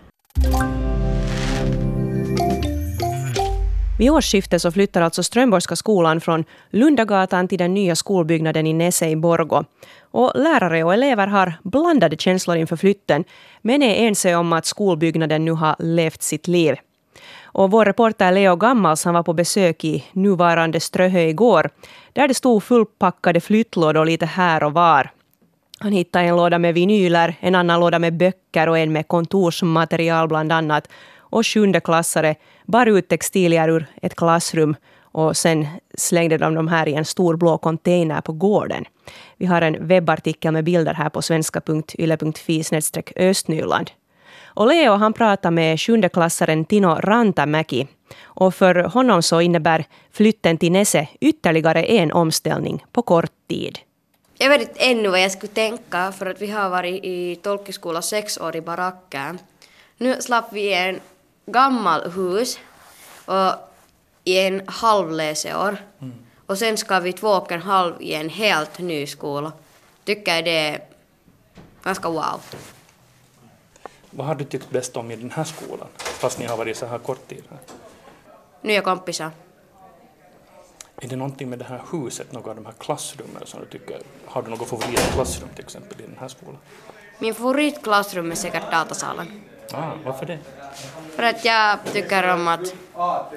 Vid 3.97 4.11
årsskiftet 4.11 4.61
så 4.61 4.71
flyttar 4.71 5.01
alltså 5.01 5.23
Strömborgska 5.23 5.75
skolan 5.75 6.21
från 6.21 6.45
Lundagatan 6.69 7.47
till 7.47 7.57
den 7.57 7.73
nya 7.73 7.95
skolbyggnaden 7.95 8.67
i 8.67 8.73
Nese 8.73 9.09
i 9.09 9.15
Borgo. 9.15 9.63
Och 10.01 10.31
lärare 10.35 10.83
och 10.83 10.93
elever 10.93 11.27
har 11.27 11.53
blandade 11.63 12.15
känslor 12.15 12.57
inför 12.57 12.75
flytten, 12.75 13.23
men 13.61 13.83
är 13.83 14.07
ense 14.07 14.35
om 14.35 14.53
att 14.53 14.65
skolbyggnaden 14.65 15.45
nu 15.45 15.51
har 15.51 15.75
levt 15.79 16.21
sitt 16.21 16.47
liv. 16.47 16.75
Och 17.43 17.71
vår 17.71 17.85
reporter 17.85 18.31
Leo 18.31 18.55
Gammals 18.55 19.05
han 19.05 19.13
var 19.13 19.23
på 19.23 19.33
besök 19.33 19.83
i 19.83 20.05
nuvarande 20.11 20.79
Ströhö 20.79 21.21
igår, 21.21 21.69
där 22.13 22.27
det 22.27 22.33
stod 22.33 22.63
fullpackade 22.63 23.39
flyttlådor 23.39 24.05
lite 24.05 24.25
här 24.25 24.63
och 24.63 24.73
var. 24.73 25.11
Han 25.79 25.91
hittade 25.91 26.25
en 26.25 26.35
låda 26.35 26.59
med 26.59 26.73
vinyler, 26.73 27.35
en 27.39 27.55
annan 27.55 27.79
låda 27.79 27.99
med 27.99 28.17
böcker 28.17 28.69
och 28.69 28.77
en 28.77 28.91
med 28.91 29.07
kontorsmaterial 29.07 30.27
bland 30.27 30.51
annat. 30.51 30.87
Och 31.29 31.45
sjundeklassare 31.45 32.35
bar 32.65 32.85
ut 32.85 33.09
textilier 33.09 33.69
ur 33.69 33.85
ett 34.01 34.15
klassrum 34.15 34.75
och 35.01 35.37
sen 35.37 35.67
slängde 35.97 36.37
de 36.37 36.53
de 36.53 36.67
här 36.67 36.87
i 36.87 36.93
en 36.93 37.05
stor 37.05 37.35
blå 37.35 37.57
container 37.57 38.21
på 38.21 38.31
gården. 38.31 38.85
Vi 39.37 39.45
har 39.45 39.61
en 39.61 39.87
webbartikel 39.87 40.51
med 40.51 40.63
bilder 40.63 40.93
här 40.93 41.09
på 41.09 41.21
svenska.yle.fi 41.21 42.63
östnyland. 43.15 43.91
Och 44.45 44.67
Leo 44.67 44.93
han 44.93 45.13
pratar 45.13 45.51
med 45.51 45.79
sjundeklassaren 45.79 46.65
Tino 46.65 46.87
Rantamäki. 46.87 47.87
Och 48.23 48.55
för 48.55 48.75
honom 48.75 49.23
så 49.23 49.41
innebär 49.41 49.85
flytten 50.11 50.57
till 50.57 50.71
Nese 50.71 51.07
ytterligare 51.21 51.83
en 51.83 52.11
omställning 52.11 52.85
på 52.91 53.01
kort 53.01 53.31
tid. 53.49 53.79
Jag 54.37 54.49
vet 54.49 54.61
inte 54.61 54.79
ännu 54.79 55.09
vad 55.09 55.21
jag 55.21 55.31
skulle 55.31 55.53
tänka 55.53 56.11
för 56.11 56.25
att 56.25 56.41
vi 56.41 56.51
har 56.51 56.69
varit 56.69 57.03
i 57.03 57.35
tolkskola 57.35 58.01
sex 58.01 58.37
år 58.37 58.55
i 58.55 58.61
baracken. 58.61 59.39
Nu 59.97 60.21
slapp 60.21 60.53
vi 60.53 60.73
en 60.73 60.99
gammal 61.47 62.11
hus 62.11 62.59
och 63.25 63.53
i 64.23 64.39
en 64.39 64.61
halv 64.67 65.11
läsår. 65.11 65.77
Mm. 65.99 66.13
Och 66.45 66.57
sen 66.57 66.77
ska 66.77 66.99
vi 66.99 67.13
två 67.13 67.27
och 67.27 67.51
en 67.51 67.61
halv 67.61 68.01
i 68.01 68.13
en 68.13 68.29
helt 68.29 68.79
ny 68.79 69.07
skola. 69.07 69.51
Tycker 70.03 70.35
jag 70.35 70.45
det 70.45 70.57
är 70.57 70.83
ganska 71.83 72.09
wow. 72.09 72.41
Vad 74.11 74.27
har 74.27 74.35
du 74.35 74.45
tyckt 74.45 74.69
bäst 74.69 74.97
om 74.97 75.11
i 75.11 75.15
den 75.15 75.31
här 75.31 75.43
skolan, 75.43 75.87
fast 75.97 76.39
ni 76.39 76.45
har 76.45 76.57
varit 76.57 76.77
så 76.77 76.85
här 76.85 76.97
kort 76.97 77.27
tid? 77.27 77.43
Här? 77.49 77.59
Nya 78.61 78.81
kompisar. 78.81 79.31
Är 81.01 81.07
det 81.07 81.15
någonting 81.15 81.49
med 81.49 81.59
det 81.59 81.65
här 81.65 81.81
huset, 81.91 82.31
några 82.31 82.49
av 82.49 82.55
de 82.55 82.65
här 82.65 82.73
klassrummen 82.79 83.41
som 83.45 83.59
du 83.59 83.65
tycker, 83.65 84.01
har 84.25 84.41
du 84.41 84.49
något 84.49 84.67
favoritklassrum 84.67 85.49
till 85.55 85.63
exempel 85.63 86.01
i 86.01 86.03
den 86.03 86.17
här 86.19 86.27
skolan? 86.27 86.57
Min 87.19 87.35
favoritklassrum 87.35 88.31
är 88.31 88.35
säkert 88.35 88.71
datasalen. 88.71 89.41
Ah, 89.71 89.91
varför 90.05 90.25
det? 90.25 90.39
För 91.15 91.23
att 91.23 91.45
jag 91.45 91.79
tycker 91.93 92.33
om 92.33 92.47
att 92.47 92.73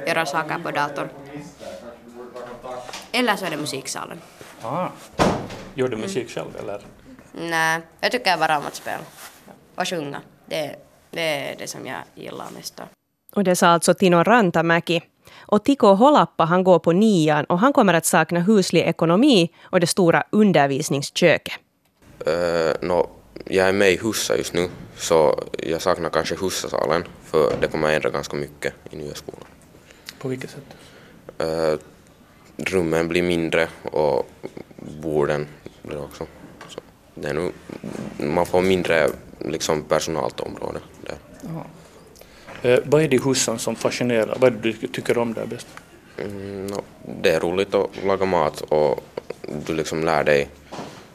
göra 0.06 0.26
saker 0.26 0.58
på 0.58 0.70
datorn. 0.70 1.08
Eller 3.12 3.36
så 3.36 3.44
är 3.46 3.50
det 3.50 3.56
musiksalen. 3.56 4.20
Ah. 4.62 4.88
Gör 5.74 5.88
du 5.88 5.96
musik 5.96 6.30
själv 6.30 6.56
eller? 6.58 6.80
Nej, 7.32 7.80
jag 8.00 8.12
tycker 8.12 8.36
bara 8.36 8.58
om 8.58 8.66
att 8.66 8.74
spela 8.74 9.04
och 9.74 9.88
sjunga. 9.88 10.20
Det, 10.46 10.76
det 11.10 11.50
är 11.50 11.56
det 11.58 11.66
som 11.66 11.86
jag 11.86 11.98
gillar 12.14 12.46
mest. 12.56 12.80
Och 13.34 13.44
det 13.44 13.56
sa 13.56 13.66
alltså 13.68 13.94
Tino 13.94 14.22
Rantamäki. 14.22 15.02
Och 15.40 15.64
Tiko 15.64 15.86
Holappa 15.86 16.44
han 16.44 16.64
går 16.64 16.78
på 16.78 16.92
nian 16.92 17.44
och 17.44 17.58
han 17.58 17.72
kommer 17.72 17.94
att 17.94 18.06
sakna 18.06 18.40
huslig 18.40 18.80
ekonomi 18.80 19.50
och 19.62 19.80
det 19.80 19.86
stora 19.86 20.24
undervisningsköket. 20.30 21.54
Uh, 22.26 22.88
no, 22.88 23.08
jag 23.44 23.68
är 23.68 23.72
med 23.72 23.92
i 23.92 23.96
Hussa 23.96 24.36
just 24.36 24.54
nu, 24.54 24.68
så 24.96 25.44
jag 25.58 25.82
saknar 25.82 26.10
kanske 26.10 26.34
Hussasalen, 26.34 27.04
för 27.24 27.56
det 27.60 27.68
kommer 27.68 27.88
att 27.88 27.94
ändra 27.94 28.10
ganska 28.10 28.36
mycket 28.36 28.74
i 28.90 28.96
nya 28.96 29.14
skolan. 29.14 29.44
På 30.18 30.28
vilket 30.28 30.50
sätt? 30.50 30.76
Uh, 31.42 31.78
rummen 32.56 33.08
blir 33.08 33.22
mindre 33.22 33.68
och 33.82 34.30
borden 35.02 35.46
blir 35.82 36.04
också. 36.04 36.26
Så 36.68 36.80
det 37.14 37.28
är 37.28 37.34
nu, 37.34 37.52
man 38.18 38.46
får 38.46 38.62
mindre 38.62 39.08
liksom, 39.38 39.82
personalt 39.82 40.40
område 40.40 40.80
där. 41.00 41.16
Uh, 42.70 42.78
vad 42.84 43.02
är 43.02 43.08
det 43.08 43.16
i 43.16 43.20
Hussan 43.24 43.58
som 43.58 43.76
fascinerar? 43.76 44.36
Vad 44.40 44.52
är 44.52 44.56
det 44.56 44.72
du 44.80 44.88
tycker 44.88 45.18
om 45.18 45.34
där 45.34 45.46
bäst? 45.46 45.66
Mm, 46.18 46.66
no, 46.66 46.82
det 47.22 47.30
är 47.30 47.40
roligt 47.40 47.74
att 47.74 48.04
laga 48.04 48.26
mat 48.26 48.60
och 48.60 49.00
du 49.66 49.74
liksom 49.74 50.04
lär 50.04 50.24
dig 50.24 50.48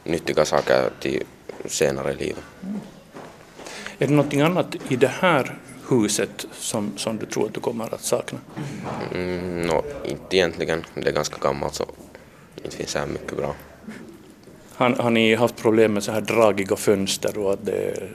nyttiga 0.04 0.44
saker 0.44 0.90
till 1.00 1.22
senare 1.68 2.12
i 2.12 2.16
livet. 2.16 2.44
Mm. 2.62 2.80
Är 3.98 4.06
det 4.06 4.14
någonting 4.14 4.40
annat 4.40 4.76
i 4.88 4.96
det 4.96 5.08
här 5.20 5.58
huset 5.88 6.46
som, 6.52 6.92
som 6.96 7.16
du 7.16 7.26
tror 7.26 7.46
att 7.46 7.54
du 7.54 7.60
kommer 7.60 7.94
att 7.94 8.04
sakna? 8.04 8.38
Mm, 9.14 9.62
no, 9.62 9.84
inte 10.04 10.36
egentligen. 10.36 10.84
Det 10.94 11.08
är 11.08 11.12
ganska 11.12 11.38
gammalt 11.38 11.74
så 11.74 11.86
inte 12.64 12.76
finns 12.76 12.90
så 12.90 13.06
mycket 13.06 13.36
bra. 13.36 13.54
Har, 14.74 14.90
har 14.90 15.10
ni 15.10 15.34
haft 15.34 15.56
problem 15.56 15.92
med 15.92 16.02
så 16.02 16.12
här 16.12 16.20
dragiga 16.20 16.76
fönster 16.76 17.38
och 17.38 17.52
att 17.52 17.66
det 17.66 18.08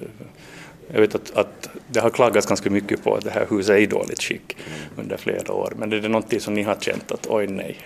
jag 0.93 1.01
vet 1.01 1.15
att, 1.15 1.31
att 1.31 1.69
det 1.87 1.99
har 1.99 2.09
klagats 2.09 2.47
ganska 2.47 2.69
mycket 2.69 3.03
på 3.03 3.15
att 3.15 3.23
det 3.23 3.31
här 3.31 3.47
huset 3.49 3.75
är 3.75 3.79
i 3.79 3.85
dåligt 3.85 4.23
skick 4.23 4.57
mm. 4.67 4.79
under 4.97 5.17
flera 5.17 5.53
år, 5.53 5.73
men 5.77 5.93
är 5.93 5.99
det 5.99 6.07
någonting 6.07 6.39
som 6.39 6.53
ni 6.53 6.63
har 6.63 6.75
känt 6.75 7.11
att 7.11 7.27
oj 7.27 7.47
nej? 7.47 7.77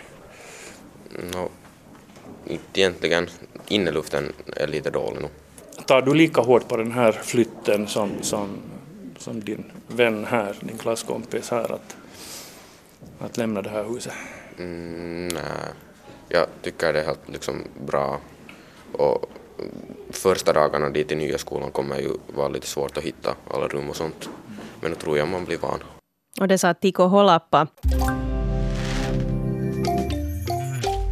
No, 1.34 1.49
inte 2.47 2.80
egentligen. 2.82 3.30
Inneluften 3.67 4.34
är 4.56 4.67
lite 4.67 4.89
dålig 4.89 5.21
nu. 5.21 5.28
Tar 5.86 6.02
du 6.02 6.14
lika 6.14 6.42
hårt 6.42 6.68
på 6.68 6.78
den 6.78 6.92
här 6.92 7.12
flytten 7.12 7.88
som, 7.88 8.12
som, 8.22 8.50
som 9.18 9.40
din 9.40 9.72
vän 9.88 10.26
här, 10.26 10.56
din 10.60 10.78
klasskompis 10.78 11.52
här, 11.52 11.72
att, 11.72 11.96
att 13.20 13.38
lämna 13.38 13.62
det 13.62 13.70
här 13.70 13.84
huset? 13.84 14.14
Mm, 14.58 15.28
nej, 15.28 15.44
jag 16.30 16.48
tycker 16.62 16.94
det 16.94 17.00
är 17.02 17.06
helt 17.06 17.30
liksom 17.30 17.64
bra. 17.86 18.20
Och 18.92 19.26
första 20.10 20.54
dagarna 20.54 20.90
dit 20.90 21.12
i 21.12 21.16
nya 21.16 21.38
skolan 21.38 21.72
kommer 21.72 22.00
ju 22.00 22.10
vara 22.36 22.48
lite 22.48 22.68
svårt 22.68 22.98
att 22.98 23.04
hitta 23.04 23.36
alla 23.52 23.68
rum 23.68 23.90
och 23.90 23.96
sånt. 23.96 24.30
Men 24.82 24.92
nu 24.92 24.96
tror 24.96 25.18
jag 25.18 25.28
man 25.28 25.46
blir 25.46 25.58
van. 25.58 25.80
Och 26.40 26.48
det 26.48 26.58
sa 26.58 26.74
Tiko 26.74 27.04
Holappa. 27.04 27.68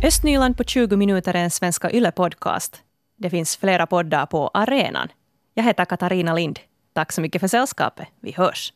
Östnyland 0.04 0.58
på 0.58 0.64
20 0.64 0.96
minuter 0.96 1.34
är 1.34 1.44
en 1.44 1.52
Svenska 1.52 1.90
Yle-podcast. 1.90 2.82
Det 3.24 3.30
finns 3.30 3.58
flera 3.58 3.86
poddar 3.86 4.26
på 4.26 4.52
arenan. 4.54 5.12
Jag 5.54 5.64
heter 5.64 5.86
Katarina 5.86 6.34
Lind. 6.34 6.60
Tack 6.94 7.12
så 7.12 7.22
mycket 7.22 7.40
för 7.40 7.48
sällskapet. 7.48 8.08
Vi 8.20 8.32
hörs. 8.32 8.72